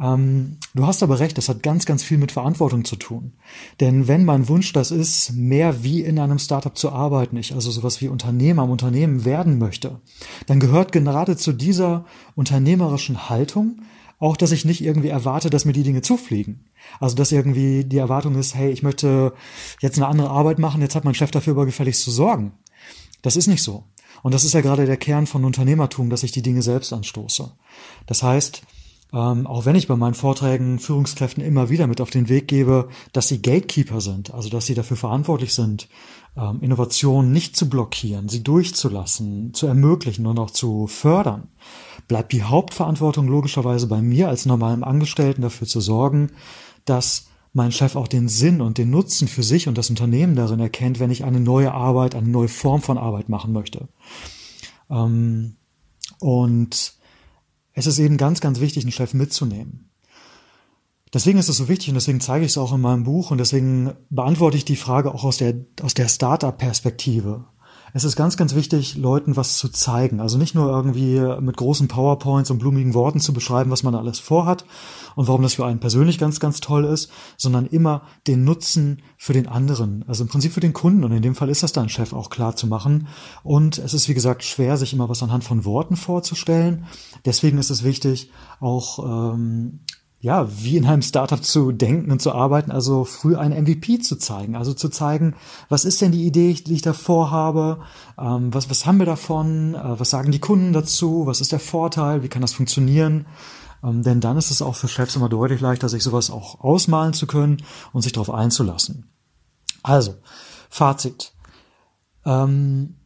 Ähm, 0.00 0.56
du 0.74 0.86
hast 0.86 1.02
aber 1.02 1.20
recht, 1.20 1.36
das 1.36 1.48
hat 1.48 1.62
ganz, 1.62 1.84
ganz 1.84 2.02
viel 2.02 2.18
mit 2.18 2.32
Verantwortung 2.32 2.84
zu 2.84 2.96
tun. 2.96 3.32
Denn 3.80 4.08
wenn 4.08 4.24
mein 4.24 4.48
Wunsch 4.48 4.72
das 4.72 4.90
ist, 4.90 5.32
mehr 5.32 5.84
wie 5.84 6.00
in 6.02 6.18
einem 6.18 6.38
Startup 6.38 6.76
zu 6.76 6.90
arbeiten, 6.90 7.36
ich 7.36 7.54
also 7.54 7.70
sowas 7.70 8.00
wie 8.00 8.08
Unternehmer 8.08 8.62
am 8.62 8.70
Unternehmen 8.70 9.24
werden 9.24 9.58
möchte, 9.58 10.00
dann 10.46 10.60
gehört 10.60 10.92
gerade 10.92 11.36
zu 11.36 11.52
dieser 11.52 12.06
unternehmerischen 12.34 13.28
Haltung 13.28 13.82
auch, 14.18 14.36
dass 14.36 14.52
ich 14.52 14.66
nicht 14.66 14.82
irgendwie 14.82 15.08
erwarte, 15.08 15.48
dass 15.48 15.64
mir 15.64 15.72
die 15.72 15.82
Dinge 15.82 16.02
zufliegen. 16.02 16.66
Also, 17.00 17.16
dass 17.16 17.32
irgendwie 17.32 17.84
die 17.84 17.96
Erwartung 17.96 18.34
ist, 18.36 18.54
hey, 18.54 18.70
ich 18.70 18.82
möchte 18.82 19.32
jetzt 19.80 19.96
eine 19.96 20.06
andere 20.06 20.28
Arbeit 20.28 20.58
machen, 20.58 20.82
jetzt 20.82 20.94
hat 20.94 21.04
mein 21.04 21.14
Chef 21.14 21.30
dafür 21.30 21.54
aber 21.54 21.64
gefälligst 21.64 22.02
zu 22.02 22.10
sorgen. 22.10 22.52
Das 23.22 23.36
ist 23.36 23.46
nicht 23.46 23.62
so. 23.62 23.84
Und 24.22 24.34
das 24.34 24.44
ist 24.44 24.52
ja 24.52 24.60
gerade 24.60 24.84
der 24.84 24.98
Kern 24.98 25.26
von 25.26 25.46
Unternehmertum, 25.46 26.10
dass 26.10 26.22
ich 26.22 26.32
die 26.32 26.42
Dinge 26.42 26.60
selbst 26.60 26.92
anstoße. 26.92 27.50
Das 28.06 28.22
heißt, 28.22 28.62
ähm, 29.12 29.46
auch 29.46 29.66
wenn 29.66 29.76
ich 29.76 29.88
bei 29.88 29.96
meinen 29.96 30.14
Vorträgen 30.14 30.78
Führungskräften 30.78 31.42
immer 31.42 31.68
wieder 31.68 31.86
mit 31.86 32.00
auf 32.00 32.10
den 32.10 32.28
Weg 32.28 32.48
gebe, 32.48 32.88
dass 33.12 33.28
sie 33.28 33.42
Gatekeeper 33.42 34.00
sind, 34.00 34.32
also 34.32 34.48
dass 34.48 34.66
sie 34.66 34.74
dafür 34.74 34.96
verantwortlich 34.96 35.54
sind, 35.54 35.88
ähm, 36.36 36.60
Innovationen 36.60 37.32
nicht 37.32 37.56
zu 37.56 37.68
blockieren, 37.68 38.28
sie 38.28 38.42
durchzulassen, 38.42 39.52
zu 39.52 39.66
ermöglichen 39.66 40.26
und 40.26 40.38
auch 40.38 40.50
zu 40.50 40.86
fördern, 40.86 41.48
bleibt 42.08 42.32
die 42.32 42.44
Hauptverantwortung 42.44 43.26
logischerweise 43.26 43.88
bei 43.88 44.00
mir 44.00 44.28
als 44.28 44.46
normalem 44.46 44.84
Angestellten 44.84 45.42
dafür 45.42 45.66
zu 45.66 45.80
sorgen, 45.80 46.30
dass 46.84 47.26
mein 47.52 47.72
Chef 47.72 47.96
auch 47.96 48.06
den 48.06 48.28
Sinn 48.28 48.60
und 48.60 48.78
den 48.78 48.90
Nutzen 48.90 49.26
für 49.26 49.42
sich 49.42 49.66
und 49.66 49.76
das 49.76 49.90
Unternehmen 49.90 50.36
darin 50.36 50.60
erkennt, 50.60 51.00
wenn 51.00 51.10
ich 51.10 51.24
eine 51.24 51.40
neue 51.40 51.72
Arbeit, 51.72 52.14
eine 52.14 52.28
neue 52.28 52.48
Form 52.48 52.80
von 52.80 52.96
Arbeit 52.96 53.28
machen 53.28 53.52
möchte. 53.52 53.88
Ähm, 54.88 55.56
und 56.20 56.99
es 57.86 57.94
ist 57.94 57.98
eben 57.98 58.16
ganz, 58.16 58.40
ganz 58.40 58.60
wichtig, 58.60 58.84
einen 58.84 58.92
Chef 58.92 59.14
mitzunehmen. 59.14 59.90
Deswegen 61.12 61.38
ist 61.38 61.48
es 61.48 61.56
so 61.56 61.68
wichtig 61.68 61.88
und 61.88 61.94
deswegen 61.94 62.20
zeige 62.20 62.44
ich 62.44 62.52
es 62.52 62.58
auch 62.58 62.72
in 62.72 62.80
meinem 62.80 63.04
Buch 63.04 63.30
und 63.30 63.38
deswegen 63.38 63.92
beantworte 64.10 64.56
ich 64.56 64.64
die 64.64 64.76
Frage 64.76 65.12
auch 65.12 65.24
aus 65.24 65.38
der, 65.38 65.54
aus 65.82 65.94
der 65.94 66.08
Startup-Perspektive. 66.08 67.44
Es 67.92 68.04
ist 68.04 68.16
ganz, 68.16 68.36
ganz 68.36 68.54
wichtig, 68.54 68.96
Leuten 68.96 69.36
was 69.36 69.58
zu 69.58 69.68
zeigen. 69.68 70.20
Also 70.20 70.38
nicht 70.38 70.54
nur 70.54 70.70
irgendwie 70.70 71.20
mit 71.40 71.56
großen 71.56 71.88
PowerPoints 71.88 72.50
und 72.50 72.58
blumigen 72.58 72.94
Worten 72.94 73.20
zu 73.20 73.32
beschreiben, 73.32 73.70
was 73.70 73.82
man 73.82 73.94
alles 73.94 74.18
vorhat 74.18 74.64
und 75.16 75.28
warum 75.28 75.42
das 75.42 75.54
für 75.54 75.66
einen 75.66 75.80
persönlich 75.80 76.18
ganz, 76.18 76.40
ganz 76.40 76.60
toll 76.60 76.84
ist, 76.84 77.10
sondern 77.36 77.66
immer 77.66 78.02
den 78.26 78.44
Nutzen 78.44 79.02
für 79.16 79.32
den 79.32 79.48
anderen, 79.48 80.04
also 80.06 80.24
im 80.24 80.28
Prinzip 80.28 80.52
für 80.52 80.60
den 80.60 80.72
Kunden. 80.72 81.04
Und 81.04 81.12
in 81.12 81.22
dem 81.22 81.34
Fall 81.34 81.50
ist 81.50 81.62
das 81.62 81.72
dann 81.72 81.88
Chef 81.88 82.12
auch 82.12 82.30
klar 82.30 82.56
zu 82.56 82.66
machen. 82.66 83.08
Und 83.42 83.78
es 83.78 83.94
ist, 83.94 84.08
wie 84.08 84.14
gesagt, 84.14 84.44
schwer, 84.44 84.76
sich 84.76 84.92
immer 84.92 85.08
was 85.08 85.22
anhand 85.22 85.44
von 85.44 85.64
Worten 85.64 85.96
vorzustellen. 85.96 86.86
Deswegen 87.24 87.58
ist 87.58 87.70
es 87.70 87.82
wichtig, 87.82 88.30
auch 88.60 89.34
ähm, 89.34 89.80
ja, 90.22 90.46
wie 90.62 90.76
in 90.76 90.84
einem 90.84 91.00
Startup 91.00 91.42
zu 91.42 91.72
denken 91.72 92.12
und 92.12 92.20
zu 92.20 92.32
arbeiten, 92.32 92.70
also 92.70 93.04
früh 93.04 93.36
ein 93.36 93.52
MVP 93.52 94.00
zu 94.00 94.16
zeigen, 94.16 94.54
also 94.54 94.74
zu 94.74 94.90
zeigen, 94.90 95.34
was 95.70 95.86
ist 95.86 96.02
denn 96.02 96.12
die 96.12 96.26
Idee, 96.26 96.52
die 96.52 96.74
ich 96.74 96.82
da 96.82 96.92
vorhabe, 96.92 97.80
ähm, 98.18 98.52
was, 98.52 98.68
was 98.68 98.84
haben 98.84 98.98
wir 98.98 99.06
davon, 99.06 99.74
äh, 99.74 99.98
was 99.98 100.10
sagen 100.10 100.30
die 100.30 100.38
Kunden 100.38 100.74
dazu, 100.74 101.26
was 101.26 101.40
ist 101.40 101.52
der 101.52 101.60
Vorteil, 101.60 102.22
wie 102.22 102.28
kann 102.28 102.42
das 102.42 102.52
funktionieren, 102.52 103.26
ähm, 103.82 104.02
denn 104.02 104.20
dann 104.20 104.36
ist 104.36 104.50
es 104.50 104.60
auch 104.60 104.76
für 104.76 104.88
Chefs 104.88 105.16
immer 105.16 105.30
deutlich 105.30 105.62
leichter, 105.62 105.88
sich 105.88 106.02
sowas 106.02 106.30
auch 106.30 106.60
ausmalen 106.60 107.14
zu 107.14 107.26
können 107.26 107.62
und 107.94 108.02
sich 108.02 108.12
darauf 108.12 108.30
einzulassen. 108.30 109.10
Also, 109.82 110.16
Fazit. 110.68 111.32
Ähm, 112.26 112.96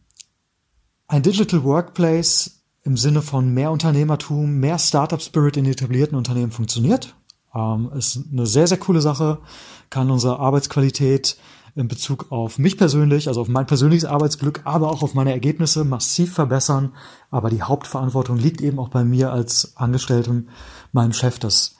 ein 1.06 1.22
Digital 1.22 1.62
Workplace 1.62 2.63
im 2.84 2.96
Sinne 2.98 3.22
von 3.22 3.52
mehr 3.52 3.70
Unternehmertum, 3.70 4.58
mehr 4.58 4.78
Startup-Spirit 4.78 5.56
in 5.56 5.64
etablierten 5.64 6.16
Unternehmen 6.16 6.52
funktioniert. 6.52 7.16
Ähm, 7.54 7.90
ist 7.96 8.20
eine 8.30 8.46
sehr, 8.46 8.66
sehr 8.66 8.78
coole 8.78 9.00
Sache, 9.00 9.38
kann 9.88 10.10
unsere 10.10 10.38
Arbeitsqualität 10.38 11.38
in 11.74 11.88
Bezug 11.88 12.30
auf 12.30 12.58
mich 12.58 12.76
persönlich, 12.78 13.26
also 13.26 13.40
auf 13.40 13.48
mein 13.48 13.66
persönliches 13.66 14.04
Arbeitsglück, 14.04 14.60
aber 14.64 14.90
auch 14.90 15.02
auf 15.02 15.14
meine 15.14 15.32
Ergebnisse 15.32 15.84
massiv 15.84 16.34
verbessern. 16.34 16.92
Aber 17.30 17.50
die 17.50 17.62
Hauptverantwortung 17.62 18.36
liegt 18.36 18.60
eben 18.60 18.78
auch 18.78 18.90
bei 18.90 19.02
mir 19.02 19.32
als 19.32 19.76
Angestelltem, 19.76 20.48
meinem 20.92 21.12
Chef, 21.12 21.38
das 21.38 21.76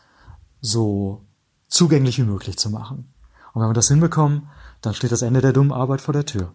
so 0.60 1.26
zugänglich 1.68 2.18
wie 2.18 2.24
möglich 2.24 2.56
zu 2.56 2.70
machen. 2.70 3.12
Und 3.52 3.62
wenn 3.62 3.68
wir 3.68 3.74
das 3.74 3.88
hinbekommen, 3.88 4.48
dann 4.80 4.94
steht 4.94 5.12
das 5.12 5.22
Ende 5.22 5.40
der 5.40 5.52
dummen 5.52 5.72
Arbeit 5.72 6.00
vor 6.00 6.12
der 6.14 6.26
Tür. 6.26 6.52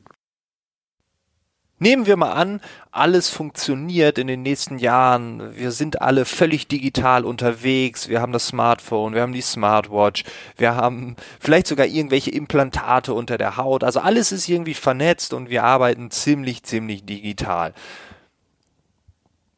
Nehmen 1.81 2.05
wir 2.05 2.17
mal 2.17 2.33
an, 2.33 2.59
alles 2.91 3.29
funktioniert 3.29 4.17
in 4.17 4.27
den 4.27 4.41
nächsten 4.41 4.79
Jahren. 4.79 5.55
Wir 5.55 5.71
sind 5.71 6.01
alle 6.01 6.25
völlig 6.25 6.67
digital 6.67 7.23
unterwegs. 7.23 8.09
Wir 8.09 8.19
haben 8.19 8.33
das 8.33 8.47
Smartphone, 8.47 9.13
wir 9.13 9.21
haben 9.21 9.31
die 9.31 9.39
Smartwatch, 9.39 10.25
wir 10.57 10.75
haben 10.75 11.15
vielleicht 11.39 11.67
sogar 11.67 11.85
irgendwelche 11.85 12.31
Implantate 12.31 13.13
unter 13.13 13.37
der 13.37 13.55
Haut. 13.55 13.85
Also 13.85 14.01
alles 14.01 14.33
ist 14.33 14.49
irgendwie 14.49 14.73
vernetzt 14.73 15.33
und 15.33 15.49
wir 15.49 15.63
arbeiten 15.63 16.11
ziemlich, 16.11 16.63
ziemlich 16.63 17.05
digital. 17.05 17.73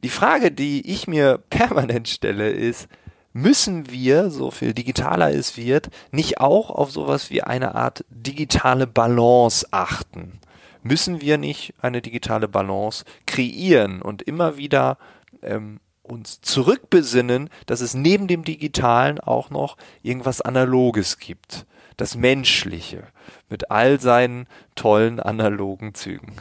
Die 0.03 0.09
Frage, 0.09 0.51
die 0.51 0.91
ich 0.91 1.07
mir 1.07 1.39
permanent 1.49 2.07
stelle, 2.07 2.51
ist, 2.51 2.87
müssen 3.33 3.89
wir, 3.89 4.29
so 4.29 4.51
viel 4.51 4.75
digitaler 4.75 5.33
es 5.33 5.57
wird, 5.57 5.89
nicht 6.11 6.39
auch 6.39 6.69
auf 6.69 6.91
sowas 6.91 7.31
wie 7.31 7.41
eine 7.41 7.73
Art 7.73 8.05
digitale 8.09 8.85
Balance 8.85 9.65
achten? 9.71 10.39
Müssen 10.83 11.21
wir 11.21 11.37
nicht 11.37 11.73
eine 11.81 12.01
digitale 12.01 12.47
Balance 12.47 13.05
kreieren 13.25 14.01
und 14.01 14.21
immer 14.21 14.57
wieder 14.57 14.97
ähm, 15.41 15.79
uns 16.01 16.41
zurückbesinnen, 16.41 17.49
dass 17.65 17.81
es 17.81 17.93
neben 17.93 18.27
dem 18.27 18.43
Digitalen 18.43 19.19
auch 19.19 19.49
noch 19.49 19.77
irgendwas 20.01 20.41
Analoges 20.41 21.19
gibt. 21.19 21.65
Das 21.97 22.15
Menschliche 22.15 23.03
mit 23.49 23.69
all 23.69 23.99
seinen 23.99 24.47
tollen 24.75 25.19
analogen 25.19 25.93
Zügen. 25.93 26.33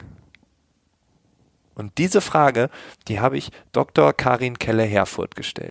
Und 1.74 1.98
diese 1.98 2.20
Frage, 2.20 2.70
die 3.08 3.20
habe 3.20 3.36
ich 3.36 3.50
Dr. 3.72 4.12
Karin 4.12 4.58
Keller-Herfurth 4.58 5.34
gestellt. 5.34 5.70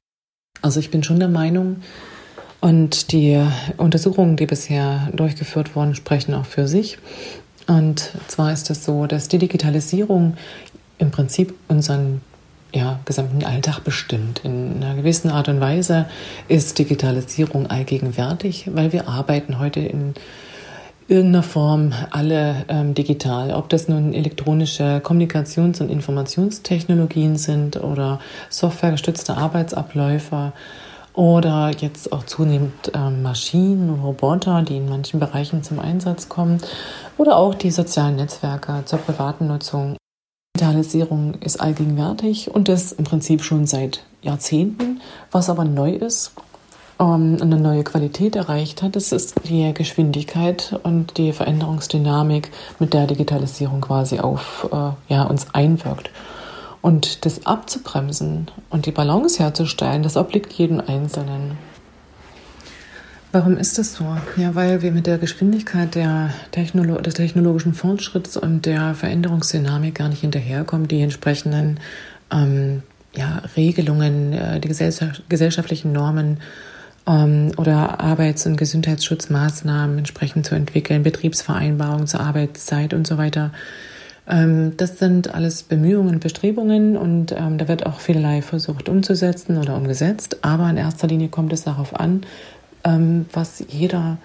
Also 0.61 0.79
ich 0.79 0.91
bin 0.91 1.03
schon 1.03 1.19
der 1.19 1.29
Meinung, 1.29 1.81
und 2.61 3.13
die 3.13 3.41
Untersuchungen, 3.77 4.35
die 4.35 4.45
bisher 4.45 5.09
durchgeführt 5.13 5.75
wurden, 5.75 5.95
sprechen 5.95 6.33
auch 6.33 6.45
für 6.45 6.67
sich, 6.67 6.97
und 7.69 8.11
zwar 8.27 8.51
ist 8.51 8.71
es 8.71 8.83
so, 8.83 9.05
dass 9.05 9.27
die 9.27 9.37
Digitalisierung 9.37 10.35
im 10.97 11.11
Prinzip 11.11 11.53
unseren 11.67 12.21
ja, 12.73 12.99
gesamten 13.05 13.43
Alltag 13.45 13.83
bestimmt. 13.83 14.41
In 14.43 14.83
einer 14.83 14.95
gewissen 14.95 15.29
Art 15.29 15.49
und 15.49 15.61
Weise 15.61 16.07
ist 16.47 16.79
Digitalisierung 16.79 17.67
allgegenwärtig, 17.67 18.71
weil 18.73 18.91
wir 18.91 19.07
arbeiten 19.07 19.59
heute 19.59 19.81
in 19.81 20.15
irgendeiner 21.07 21.43
Form 21.43 21.93
alle 22.09 22.65
ähm, 22.69 22.95
digital. 22.95 23.51
Ob 23.51 23.69
das 23.69 23.87
nun 23.87 24.13
elektronische 24.13 24.99
Kommunikations- 25.03 25.79
und 25.79 25.91
Informationstechnologien 25.91 27.37
sind 27.37 27.77
oder 27.83 28.19
softwaregestützte 28.49 29.37
Arbeitsabläufe 29.37 30.53
oder 31.13 31.71
jetzt 31.77 32.11
auch 32.11 32.23
zunehmend 32.25 32.91
ähm, 32.93 33.21
Maschinen 33.21 33.89
und 33.89 34.01
Roboter, 34.01 34.61
die 34.61 34.77
in 34.77 34.89
manchen 34.89 35.19
Bereichen 35.19 35.63
zum 35.63 35.79
Einsatz 35.79 36.29
kommen 36.29 36.59
oder 37.17 37.37
auch 37.37 37.55
die 37.55 37.71
sozialen 37.71 38.15
Netzwerke 38.15 38.83
zur 38.85 38.99
privaten 38.99 39.47
Nutzung. 39.47 39.97
Digitalisierung 40.55 41.35
ist 41.35 41.61
allgegenwärtig 41.61 42.51
und 42.53 42.67
das 42.67 42.91
im 42.91 43.05
Prinzip 43.05 43.43
schon 43.43 43.65
seit 43.65 44.03
Jahrzehnten. 44.21 45.01
Was 45.31 45.49
aber 45.49 45.63
neu 45.63 45.91
ist 45.91 46.33
ähm, 46.99 47.37
eine 47.41 47.57
neue 47.57 47.83
Qualität 47.83 48.35
erreicht 48.35 48.81
hat, 48.81 48.95
das 48.95 49.11
ist 49.11 49.35
die 49.45 49.73
Geschwindigkeit 49.73 50.77
und 50.83 51.17
die 51.17 51.31
Veränderungsdynamik, 51.31 52.51
mit 52.77 52.93
der 52.93 53.07
Digitalisierung 53.07 53.81
quasi 53.81 54.19
auf 54.19 54.67
äh, 54.71 55.13
ja, 55.13 55.23
uns 55.23 55.53
einwirkt. 55.53 56.11
Und 56.81 57.25
das 57.25 57.45
abzubremsen 57.45 58.49
und 58.69 58.85
die 58.85 58.91
Balance 58.91 59.39
herzustellen, 59.39 60.03
das 60.03 60.15
obliegt 60.15 60.53
jedem 60.53 60.79
Einzelnen. 60.79 61.57
Warum 63.31 63.57
ist 63.57 63.77
das 63.77 63.93
so? 63.93 64.05
Ja, 64.37 64.55
weil 64.55 64.81
wir 64.81 64.91
mit 64.91 65.05
der 65.05 65.19
Geschwindigkeit 65.19 65.93
der 65.93 66.33
Technolo 66.51 66.99
des 66.99 67.13
technologischen 67.13 67.73
Fortschritts 67.73 68.37
und 68.37 68.65
der 68.65 68.95
Veränderungsdynamik 68.95 69.95
gar 69.95 70.09
nicht 70.09 70.21
hinterherkommen, 70.21 70.87
die 70.87 71.01
entsprechenden 71.01 71.79
ähm, 72.31 72.81
ja, 73.15 73.43
Regelungen, 73.55 74.33
äh, 74.33 74.59
die 74.59 74.67
gesellschaftlichen 74.67 75.91
Normen 75.91 76.39
ähm, 77.05 77.51
oder 77.57 77.99
Arbeits- 77.99 78.47
und 78.47 78.57
Gesundheitsschutzmaßnahmen 78.57 79.99
entsprechend 79.99 80.47
zu 80.47 80.55
entwickeln, 80.55 81.03
Betriebsvereinbarungen 81.03 82.07
zur 82.07 82.21
Arbeitszeit 82.21 82.95
und 82.95 83.05
so 83.05 83.17
weiter 83.17 83.51
das 84.29 84.99
sind 84.99 85.33
alles 85.33 85.63
Bemühungen 85.63 86.19
Bestrebungen 86.19 86.97
und 86.97 87.31
ähm, 87.31 87.57
da 87.57 87.67
wird 87.67 87.87
auch 87.87 87.99
vielerlei 87.99 88.43
versucht 88.43 88.87
umzusetzen 88.87 89.57
oder 89.57 89.75
umgesetzt. 89.75 90.37
Aber 90.43 90.69
in 90.69 90.77
erster 90.77 91.07
Linie 91.07 91.29
kommt 91.29 91.51
es 91.51 91.63
darauf 91.63 91.99
an, 91.99 92.21
ähm, 92.83 93.25
was 93.33 93.63
jeder 93.69 94.19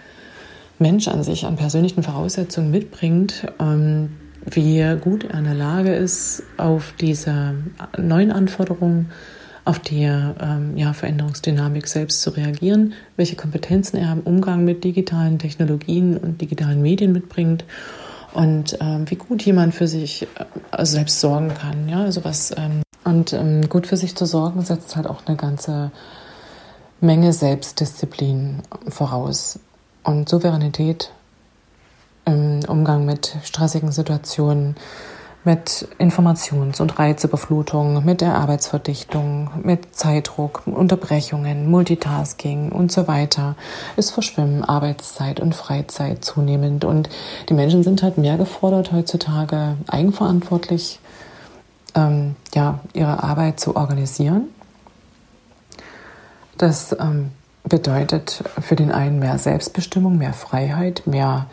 Mensch 0.78 1.08
an 1.08 1.22
sich 1.22 1.46
an 1.46 1.56
persönlichen 1.56 2.02
Voraussetzungen 2.02 2.70
mitbringt, 2.70 3.46
ähm, 3.58 4.10
wie 4.44 4.84
gut 5.00 5.24
er 5.24 5.38
in 5.38 5.44
der 5.44 5.54
Lage 5.54 5.94
ist, 5.94 6.42
auf 6.58 6.92
diese 7.00 7.54
neuen 7.96 8.30
Anforderungen, 8.30 9.10
auf 9.64 9.78
die 9.78 10.02
ähm, 10.02 10.76
ja, 10.76 10.92
Veränderungsdynamik 10.92 11.86
selbst 11.86 12.20
zu 12.20 12.28
reagieren, 12.28 12.92
welche 13.16 13.36
Kompetenzen 13.36 13.96
er 13.96 14.12
im 14.12 14.20
Umgang 14.20 14.66
mit 14.66 14.84
digitalen 14.84 15.38
Technologien 15.38 16.18
und 16.18 16.42
digitalen 16.42 16.82
Medien 16.82 17.12
mitbringt 17.12 17.64
und 18.34 18.76
ähm, 18.80 19.08
wie 19.08 19.16
gut 19.16 19.42
jemand 19.42 19.74
für 19.74 19.88
sich 19.88 20.26
äh, 20.72 20.84
selbst 20.84 21.20
sorgen 21.20 21.54
kann. 21.54 21.88
Ja, 21.88 22.02
also 22.02 22.24
was, 22.24 22.52
ähm, 22.56 22.82
und 23.04 23.32
ähm, 23.32 23.68
gut 23.68 23.86
für 23.86 23.96
sich 23.96 24.14
zu 24.16 24.26
sorgen 24.26 24.62
setzt 24.62 24.96
halt 24.96 25.06
auch 25.06 25.26
eine 25.26 25.36
ganze 25.36 25.90
Menge 27.00 27.32
Selbstdisziplin 27.32 28.62
voraus 28.88 29.58
und 30.02 30.28
Souveränität 30.28 31.10
im 32.24 32.60
Umgang 32.66 33.04
mit 33.04 33.36
stressigen 33.42 33.92
Situationen, 33.92 34.76
mit 35.44 35.88
Informations- 35.98 36.80
und 36.80 36.98
Reizüberflutung, 36.98 38.04
mit 38.04 38.20
der 38.22 38.34
Arbeitsverdichtung, 38.34 39.50
mit 39.62 39.94
Zeitdruck, 39.94 40.62
Unterbrechungen, 40.66 41.70
Multitasking 41.70 42.72
und 42.72 42.90
so 42.90 43.06
weiter. 43.06 43.54
Es 43.96 44.10
verschwimmen 44.10 44.64
Arbeitszeit 44.64 45.40
und 45.40 45.54
Freizeit 45.54 46.24
zunehmend 46.24 46.84
und 46.84 47.10
die 47.48 47.54
Menschen 47.54 47.82
sind 47.82 48.02
halt 48.02 48.16
mehr 48.16 48.38
gefordert 48.38 48.92
heutzutage 48.92 49.76
eigenverantwortlich 49.86 50.98
ähm, 51.94 52.36
ja, 52.54 52.80
ihre 52.94 53.22
Arbeit 53.22 53.60
zu 53.60 53.76
organisieren. 53.76 54.48
Das 56.56 56.96
ähm, 56.98 57.30
bedeutet 57.64 58.44
für 58.60 58.76
den 58.76 58.92
einen 58.92 59.18
mehr 59.18 59.38
Selbstbestimmung, 59.38 60.16
mehr 60.16 60.32
Freiheit, 60.32 61.02
mehr 61.06 61.46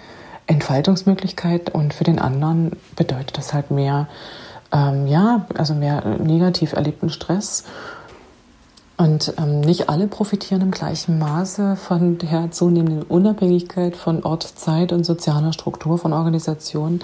Entfaltungsmöglichkeit 0.52 1.70
und 1.70 1.94
für 1.94 2.04
den 2.04 2.20
anderen 2.20 2.72
bedeutet 2.96 3.38
das 3.38 3.54
halt 3.54 3.72
mehr, 3.72 4.08
ähm, 4.72 5.08
ja, 5.08 5.46
also 5.58 5.74
mehr 5.74 6.04
negativ 6.20 6.74
erlebten 6.74 7.10
Stress. 7.10 7.64
Und 8.98 9.34
ähm, 9.40 9.62
nicht 9.62 9.90
alle 9.90 10.08
profitieren 10.08 10.62
im 10.62 10.70
gleichen 10.70 11.18
Maße 11.18 11.76
von 11.76 12.20
der 12.20 12.52
zunehmenden 12.52 13.02
Unabhängigkeit 13.02 13.96
von 13.96 14.24
Ort, 14.24 14.44
Zeit 14.44 14.94
und 14.94 15.06
sozialer 15.06 15.54
Struktur 15.54 15.98
von 15.98 16.14
Organisationen. 16.14 17.00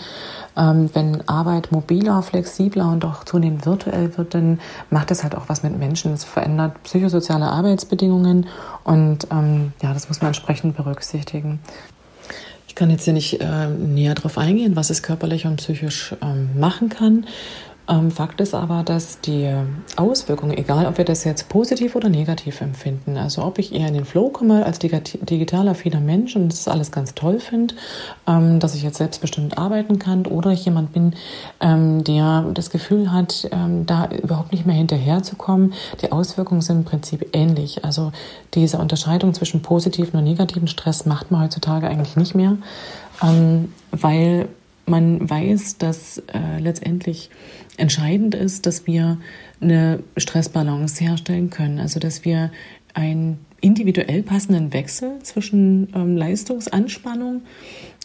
Ähm, 0.56 0.92
wenn 0.94 1.28
Arbeit 1.28 1.72
mobiler, 1.72 2.22
flexibler 2.22 2.92
und 2.92 3.04
auch 3.04 3.24
zunehmend 3.24 3.66
virtuell 3.66 4.16
wird, 4.16 4.36
dann 4.36 4.60
macht 4.92 5.10
es 5.10 5.24
halt 5.24 5.34
auch 5.34 5.46
was 5.48 5.64
mit 5.64 5.80
Menschen. 5.80 6.14
Es 6.14 6.24
verändert 6.24 6.84
psychosoziale 6.84 7.48
Arbeitsbedingungen 7.48 8.46
und 8.84 9.28
ähm, 9.32 9.72
ja, 9.82 9.94
das 9.94 10.08
muss 10.08 10.22
man 10.22 10.28
entsprechend 10.28 10.78
berücksichtigen 10.78 11.60
kann 12.76 12.90
jetzt 12.90 13.06
hier 13.06 13.14
nicht 13.14 13.42
äh, 13.42 13.68
näher 13.68 14.16
darauf 14.16 14.38
eingehen, 14.38 14.76
was 14.76 14.90
es 14.90 15.02
körperlich 15.02 15.46
und 15.46 15.58
psychisch 15.58 16.16
ähm, 16.22 16.50
machen 16.60 16.90
kann. 16.90 17.26
Ähm, 17.90 18.12
Fakt 18.12 18.42
ist 18.42 18.54
aber, 18.54 18.84
dass 18.84 19.22
die 19.22 19.50
Auswirkungen, 19.96 20.58
egal 20.58 20.86
ob 20.88 20.98
wir 20.98 21.06
das 21.06 21.24
jetzt 21.24 21.48
positiv 21.48 21.96
oder 21.96 22.10
negativ 22.10 22.60
empfinden, 22.62 23.18
also 23.18 23.44
ob 23.44 23.60
ich 23.60 23.74
eher 23.74 23.88
in 23.88 23.94
den 23.94 24.06
Flow 24.06 24.30
komme 24.30 24.66
als 24.66 24.80
digital 24.80 25.68
affiner 25.70 26.02
Mensch 26.02 26.36
und 26.36 26.50
das 26.50 26.68
alles 26.68 26.92
ganz 26.92 27.16
toll 27.16 27.40
finde, 27.40 27.76
ähm, 28.28 28.60
dass 28.60 28.76
ich 28.76 28.84
jetzt 28.84 28.98
selbstbestimmt 28.98 29.58
arbeiten 29.58 30.00
kann 30.00 30.26
oder 30.26 30.52
ich 30.52 30.66
jemand 30.66 30.92
bin, 30.92 31.14
ähm, 31.62 32.04
der 32.04 32.46
das 32.54 32.70
Gefühl 32.70 33.12
hat, 33.12 33.50
da 33.86 34.10
überhaupt 34.10 34.52
nicht 34.52 34.66
mehr 34.66 34.76
hinterherzukommen, 34.76 35.74
die 36.02 36.12
Auswirkungen 36.12 36.62
sind 36.62 36.78
im 36.80 36.84
Prinzip 36.86 37.30
ähnlich. 37.34 37.86
Also 37.86 38.12
diese 38.54 38.78
Unterscheidung 38.78 39.34
zwischen 39.34 39.62
positiven 39.62 40.18
und 40.18 40.24
negativen 40.24 40.68
Stress 40.68 41.06
macht 41.06 41.32
man 41.32 41.44
heutzutage 41.44 41.88
eigentlich 41.88 42.16
nicht 42.16 42.36
mehr, 42.36 42.58
weil 43.92 44.48
man 44.88 45.30
weiß, 45.30 45.78
dass 45.78 46.20
äh, 46.34 46.60
letztendlich 46.60 47.30
entscheidend 47.78 48.36
ist, 48.36 48.66
dass 48.66 48.88
wir 48.88 49.20
eine 49.62 50.04
Stressbalance 50.16 51.04
herstellen 51.04 51.50
können. 51.50 51.80
Also 51.80 52.00
dass 52.00 52.26
wir 52.26 52.52
einen 52.94 53.46
individuell 53.62 54.24
passenden 54.24 54.74
Wechsel 54.74 55.20
zwischen 55.24 55.90
ähm, 55.94 56.18
Leistungsanspannung 56.18 57.42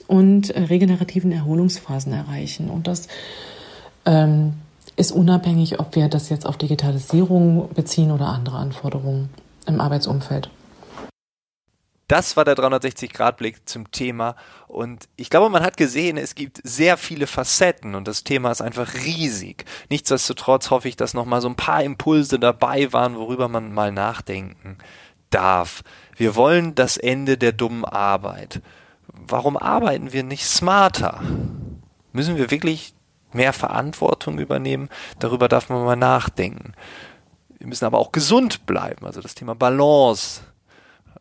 und 0.07 0.51
äh, 0.51 0.63
regenerativen 0.63 1.33
Erholungsphasen 1.33 2.13
erreichen. 2.13 2.69
Und 2.69 2.87
das 2.87 3.09
ähm, 4.05 4.55
ist 4.97 5.13
unabhängig, 5.13 5.81
ob 5.81 5.95
wir 5.95 6.09
das 6.09 6.29
jetzt 6.29 6.47
auf 6.47 6.57
Digitalisierung 6.59 7.71
beziehen 7.75 8.11
oder 8.11 8.27
andere 8.27 8.57
Anforderungen 8.57 9.31
im 9.67 9.81
Arbeitsumfeld. 9.81 10.51
Das 12.13 12.37
war 12.37 12.45
der 12.45 12.57
360-Grad-Blick 12.57 13.67
zum 13.67 13.91
Thema. 13.91 14.37
Und 14.69 15.09
ich 15.17 15.31
glaube, 15.31 15.49
man 15.49 15.63
hat 15.63 15.79
gesehen, 15.79 16.19
es 16.19 16.35
gibt 16.35 16.61
sehr 16.63 16.99
viele 16.99 17.27
Facetten 17.27 17.95
und 17.95 18.07
das 18.07 18.23
Thema 18.23 18.51
ist 18.51 18.61
einfach 18.61 18.93
riesig. 18.93 19.65
Nichtsdestotrotz 19.89 20.69
hoffe 20.69 20.89
ich, 20.89 20.97
dass 20.97 21.15
nochmal 21.15 21.41
so 21.41 21.49
ein 21.49 21.57
paar 21.57 21.83
Impulse 21.83 22.39
dabei 22.39 22.93
waren, 22.93 23.17
worüber 23.17 23.49
man 23.49 23.73
mal 23.73 23.93
nachdenken 23.93 24.77
darf. 25.31 25.83
Wir 26.15 26.37
wollen 26.37 26.75
das 26.75 26.99
Ende 26.99 27.39
der 27.39 27.53
dummen 27.53 27.87
Arbeit. 27.87 28.61
Warum 29.07 29.57
arbeiten 29.57 30.13
wir 30.13 30.23
nicht 30.23 30.45
smarter? 30.45 31.23
Müssen 32.13 32.37
wir 32.37 32.51
wirklich 32.51 32.93
mehr 33.33 33.55
Verantwortung 33.55 34.39
übernehmen? 34.39 34.91
Darüber 35.19 35.49
darf 35.49 35.71
man 35.71 35.83
mal 35.83 35.97
nachdenken. 35.97 36.75
Wir 37.59 37.69
müssen 37.69 37.87
aber 37.87 37.99
auch 37.99 38.13
gesund 38.13 38.67
bleiben, 38.67 39.07
also 39.07 39.23
das 39.23 39.35
Thema 39.35 39.55
Balance 39.55 40.43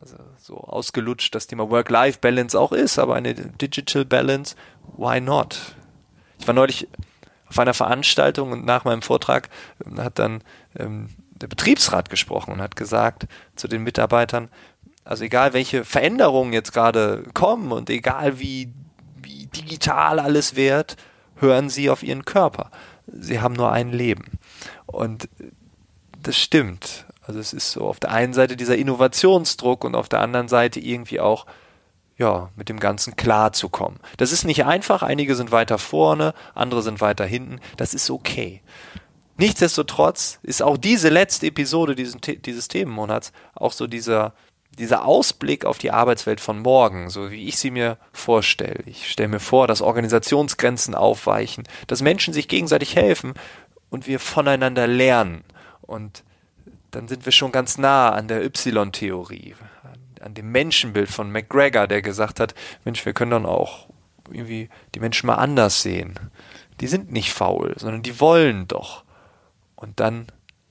also 0.02 0.16
so 0.42 0.56
ausgelutscht 0.56 1.32
das 1.36 1.46
Thema 1.46 1.70
Work-Life-Balance 1.70 2.58
auch 2.58 2.72
ist, 2.72 2.98
aber 2.98 3.14
eine 3.14 3.32
Digital 3.32 4.04
Balance, 4.04 4.56
why 4.96 5.20
not? 5.20 5.76
Ich 6.40 6.48
war 6.48 6.54
neulich 6.54 6.88
auf 7.48 7.60
einer 7.60 7.74
Veranstaltung 7.74 8.50
und 8.50 8.64
nach 8.64 8.84
meinem 8.84 9.02
Vortrag 9.02 9.48
ähm, 9.86 10.02
hat 10.02 10.18
dann 10.18 10.42
ähm, 10.76 11.10
der 11.30 11.46
Betriebsrat 11.46 12.10
gesprochen 12.10 12.54
und 12.54 12.60
hat 12.60 12.74
gesagt 12.74 13.28
zu 13.54 13.68
den 13.68 13.84
Mitarbeitern, 13.84 14.48
also 15.04 15.22
egal 15.22 15.52
welche 15.52 15.84
Veränderungen 15.84 16.52
jetzt 16.52 16.72
gerade 16.72 17.22
kommen 17.34 17.70
und 17.70 17.88
egal 17.88 18.40
wie, 18.40 18.72
wie 19.22 19.46
digital 19.46 20.18
alles 20.18 20.56
wird, 20.56 20.96
hören 21.36 21.68
Sie 21.68 21.88
auf 21.88 22.02
Ihren 22.02 22.24
Körper. 22.24 22.72
Sie 23.06 23.40
haben 23.40 23.54
nur 23.54 23.70
ein 23.70 23.92
Leben. 23.92 24.38
Und 24.86 25.28
das 26.20 26.36
stimmt. 26.36 27.06
Also 27.22 27.38
es 27.38 27.52
ist 27.52 27.70
so 27.70 27.86
auf 27.86 28.00
der 28.00 28.10
einen 28.10 28.32
Seite 28.32 28.56
dieser 28.56 28.76
Innovationsdruck 28.76 29.84
und 29.84 29.94
auf 29.94 30.08
der 30.08 30.20
anderen 30.20 30.48
Seite 30.48 30.80
irgendwie 30.80 31.20
auch 31.20 31.46
ja, 32.18 32.50
mit 32.56 32.68
dem 32.68 32.78
Ganzen 32.78 33.16
klarzukommen. 33.16 33.98
Das 34.16 34.32
ist 34.32 34.44
nicht 34.44 34.64
einfach, 34.64 35.02
einige 35.02 35.34
sind 35.34 35.50
weiter 35.50 35.78
vorne, 35.78 36.34
andere 36.54 36.82
sind 36.82 37.00
weiter 37.00 37.24
hinten, 37.24 37.60
das 37.76 37.94
ist 37.94 38.10
okay. 38.10 38.60
Nichtsdestotrotz 39.38 40.38
ist 40.42 40.62
auch 40.62 40.76
diese 40.76 41.08
letzte 41.08 41.46
Episode 41.46 41.94
dieses, 41.94 42.16
dieses 42.44 42.68
Themenmonats 42.68 43.32
auch 43.54 43.72
so 43.72 43.86
dieser, 43.86 44.34
dieser 44.78 45.04
Ausblick 45.04 45.64
auf 45.64 45.78
die 45.78 45.90
Arbeitswelt 45.90 46.40
von 46.40 46.60
morgen, 46.60 47.08
so 47.08 47.30
wie 47.30 47.48
ich 47.48 47.56
sie 47.56 47.70
mir 47.70 47.98
vorstelle. 48.12 48.84
Ich 48.86 49.10
stelle 49.10 49.30
mir 49.30 49.40
vor, 49.40 49.66
dass 49.66 49.82
Organisationsgrenzen 49.82 50.94
aufweichen, 50.94 51.64
dass 51.86 52.02
Menschen 52.02 52.34
sich 52.34 52.46
gegenseitig 52.46 52.94
helfen 52.94 53.34
und 53.90 54.06
wir 54.06 54.20
voneinander 54.20 54.86
lernen. 54.86 55.44
Und 55.80 56.24
dann 56.92 57.08
sind 57.08 57.24
wir 57.24 57.32
schon 57.32 57.52
ganz 57.52 57.78
nah 57.78 58.10
an 58.10 58.28
der 58.28 58.44
Y-Theorie, 58.44 59.54
an 60.20 60.34
dem 60.34 60.52
Menschenbild 60.52 61.10
von 61.10 61.32
McGregor, 61.32 61.88
der 61.88 62.02
gesagt 62.02 62.38
hat, 62.38 62.54
Mensch, 62.84 63.04
wir 63.04 63.12
können 63.12 63.32
dann 63.32 63.46
auch 63.46 63.88
irgendwie 64.30 64.68
die 64.94 65.00
Menschen 65.00 65.26
mal 65.26 65.34
anders 65.34 65.82
sehen. 65.82 66.18
Die 66.80 66.86
sind 66.86 67.10
nicht 67.10 67.32
faul, 67.32 67.74
sondern 67.76 68.02
die 68.02 68.20
wollen 68.20 68.68
doch. 68.68 69.04
Und 69.74 70.00
dann 70.00 70.26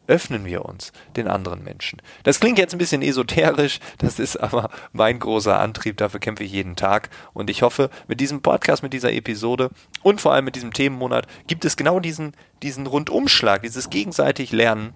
öffnen 0.08 0.46
wir 0.46 0.66
uns 0.66 0.92
den 1.16 1.28
anderen 1.28 1.64
Menschen. 1.64 2.02
Das 2.24 2.40
klingt 2.40 2.58
jetzt 2.58 2.74
ein 2.74 2.80
bisschen 2.80 3.02
esoterisch, 3.02 3.80
das 3.98 4.20
ist 4.20 4.36
aber 4.36 4.70
mein 4.92 5.20
großer 5.20 5.58
Antrieb, 5.58 5.98
dafür 5.98 6.20
kämpfe 6.20 6.44
ich 6.44 6.52
jeden 6.52 6.76
Tag 6.76 7.10
und 7.34 7.50
ich 7.50 7.62
hoffe, 7.62 7.90
mit 8.08 8.20
diesem 8.20 8.42
Podcast, 8.42 8.84
mit 8.84 8.94
dieser 8.94 9.14
Episode 9.14 9.70
und 10.04 10.20
vor 10.20 10.34
allem 10.34 10.46
mit 10.46 10.56
diesem 10.56 10.74
Themenmonat 10.74 11.28
gibt 11.48 11.66
es 11.66 11.78
genau 11.78 12.00
diesen, 12.00 12.34
diesen 12.62 12.88
Rundumschlag, 12.88 13.62
dieses 13.62 13.90
gegenseitig 13.90 14.52
Lernen, 14.52 14.94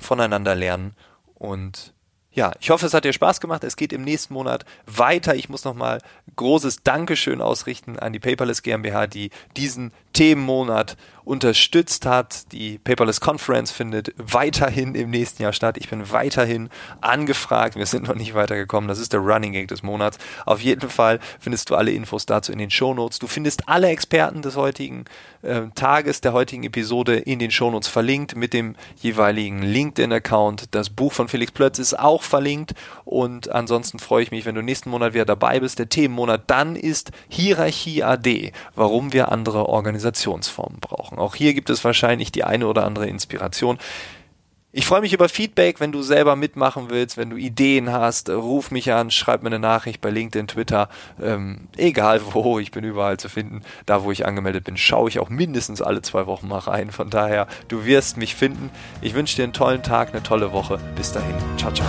voneinander 0.00 0.54
lernen. 0.54 0.94
Und 1.34 1.94
ja, 2.32 2.52
ich 2.60 2.70
hoffe, 2.70 2.86
es 2.86 2.94
hat 2.94 3.04
dir 3.04 3.12
Spaß 3.12 3.40
gemacht. 3.40 3.64
Es 3.64 3.76
geht 3.76 3.92
im 3.92 4.02
nächsten 4.02 4.34
Monat 4.34 4.64
weiter. 4.86 5.34
Ich 5.34 5.48
muss 5.48 5.64
nochmal 5.64 6.00
großes 6.36 6.82
Dankeschön 6.84 7.40
ausrichten 7.40 7.98
an 7.98 8.12
die 8.12 8.20
Paperless 8.20 8.62
GmbH, 8.62 9.08
die 9.08 9.30
diesen 9.56 9.92
Themenmonat 10.12 10.96
unterstützt 11.24 12.06
hat. 12.06 12.52
Die 12.52 12.78
Paperless 12.78 13.20
Conference 13.20 13.70
findet 13.70 14.14
weiterhin 14.16 14.94
im 14.94 15.10
nächsten 15.10 15.42
Jahr 15.42 15.52
statt. 15.52 15.76
Ich 15.78 15.88
bin 15.88 16.10
weiterhin 16.10 16.68
angefragt. 17.00 17.76
Wir 17.76 17.86
sind 17.86 18.08
noch 18.08 18.14
nicht 18.14 18.34
weitergekommen. 18.34 18.88
Das 18.88 18.98
ist 18.98 19.12
der 19.12 19.20
Running 19.20 19.52
Gag 19.52 19.68
des 19.68 19.82
Monats. 19.82 20.18
Auf 20.46 20.60
jeden 20.60 20.90
Fall 20.90 21.20
findest 21.38 21.70
du 21.70 21.76
alle 21.76 21.90
Infos 21.92 22.26
dazu 22.26 22.52
in 22.52 22.58
den 22.58 22.70
Shownotes. 22.70 23.18
Du 23.18 23.26
findest 23.26 23.68
alle 23.68 23.88
Experten 23.88 24.42
des 24.42 24.56
heutigen 24.56 25.04
äh, 25.42 25.62
Tages, 25.74 26.20
der 26.20 26.32
heutigen 26.32 26.64
Episode 26.64 27.16
in 27.16 27.38
den 27.38 27.50
Shownotes 27.50 27.88
verlinkt 27.88 28.36
mit 28.36 28.52
dem 28.52 28.76
jeweiligen 28.96 29.62
LinkedIn-Account. 29.62 30.74
Das 30.74 30.90
Buch 30.90 31.12
von 31.12 31.28
Felix 31.28 31.52
Plötz 31.52 31.78
ist 31.78 31.98
auch 31.98 32.22
verlinkt. 32.22 32.74
Und 33.04 33.50
ansonsten 33.50 33.98
freue 33.98 34.22
ich 34.22 34.30
mich, 34.30 34.44
wenn 34.44 34.54
du 34.54 34.62
nächsten 34.62 34.90
Monat 34.90 35.14
wieder 35.14 35.24
dabei 35.24 35.60
bist. 35.60 35.78
Der 35.78 35.88
Themenmonat 35.88 36.42
dann 36.46 36.76
ist 36.76 37.10
Hierarchie 37.28 38.02
AD. 38.02 38.52
Warum 38.74 39.12
wir 39.12 39.32
andere 39.32 39.68
Organisationsformen 39.68 40.80
brauchen. 40.80 41.09
Auch 41.18 41.34
hier 41.34 41.54
gibt 41.54 41.70
es 41.70 41.84
wahrscheinlich 41.84 42.32
die 42.32 42.44
eine 42.44 42.66
oder 42.66 42.84
andere 42.84 43.06
Inspiration. 43.06 43.78
Ich 44.72 44.86
freue 44.86 45.00
mich 45.00 45.12
über 45.12 45.28
Feedback, 45.28 45.80
wenn 45.80 45.90
du 45.90 46.00
selber 46.00 46.36
mitmachen 46.36 46.90
willst, 46.90 47.16
wenn 47.16 47.30
du 47.30 47.36
Ideen 47.36 47.90
hast, 47.90 48.30
ruf 48.30 48.70
mich 48.70 48.92
an, 48.92 49.10
schreib 49.10 49.42
mir 49.42 49.48
eine 49.48 49.58
Nachricht 49.58 50.00
bei 50.00 50.10
LinkedIn, 50.10 50.46
Twitter, 50.46 50.88
ähm, 51.20 51.66
egal 51.76 52.20
wo, 52.32 52.58
ich 52.60 52.70
bin 52.70 52.84
überall 52.84 53.16
zu 53.16 53.28
finden. 53.28 53.62
Da, 53.86 54.04
wo 54.04 54.12
ich 54.12 54.26
angemeldet 54.26 54.62
bin, 54.62 54.76
schaue 54.76 55.08
ich 55.08 55.18
auch 55.18 55.28
mindestens 55.28 55.82
alle 55.82 56.02
zwei 56.02 56.26
Wochen 56.26 56.46
mal 56.46 56.58
rein. 56.58 56.92
Von 56.92 57.10
daher, 57.10 57.48
du 57.66 57.84
wirst 57.84 58.16
mich 58.16 58.36
finden. 58.36 58.70
Ich 59.02 59.14
wünsche 59.14 59.34
dir 59.34 59.42
einen 59.42 59.52
tollen 59.52 59.82
Tag, 59.82 60.10
eine 60.10 60.22
tolle 60.22 60.52
Woche. 60.52 60.78
Bis 60.94 61.10
dahin. 61.10 61.34
Ciao, 61.56 61.72
ciao. 61.72 61.88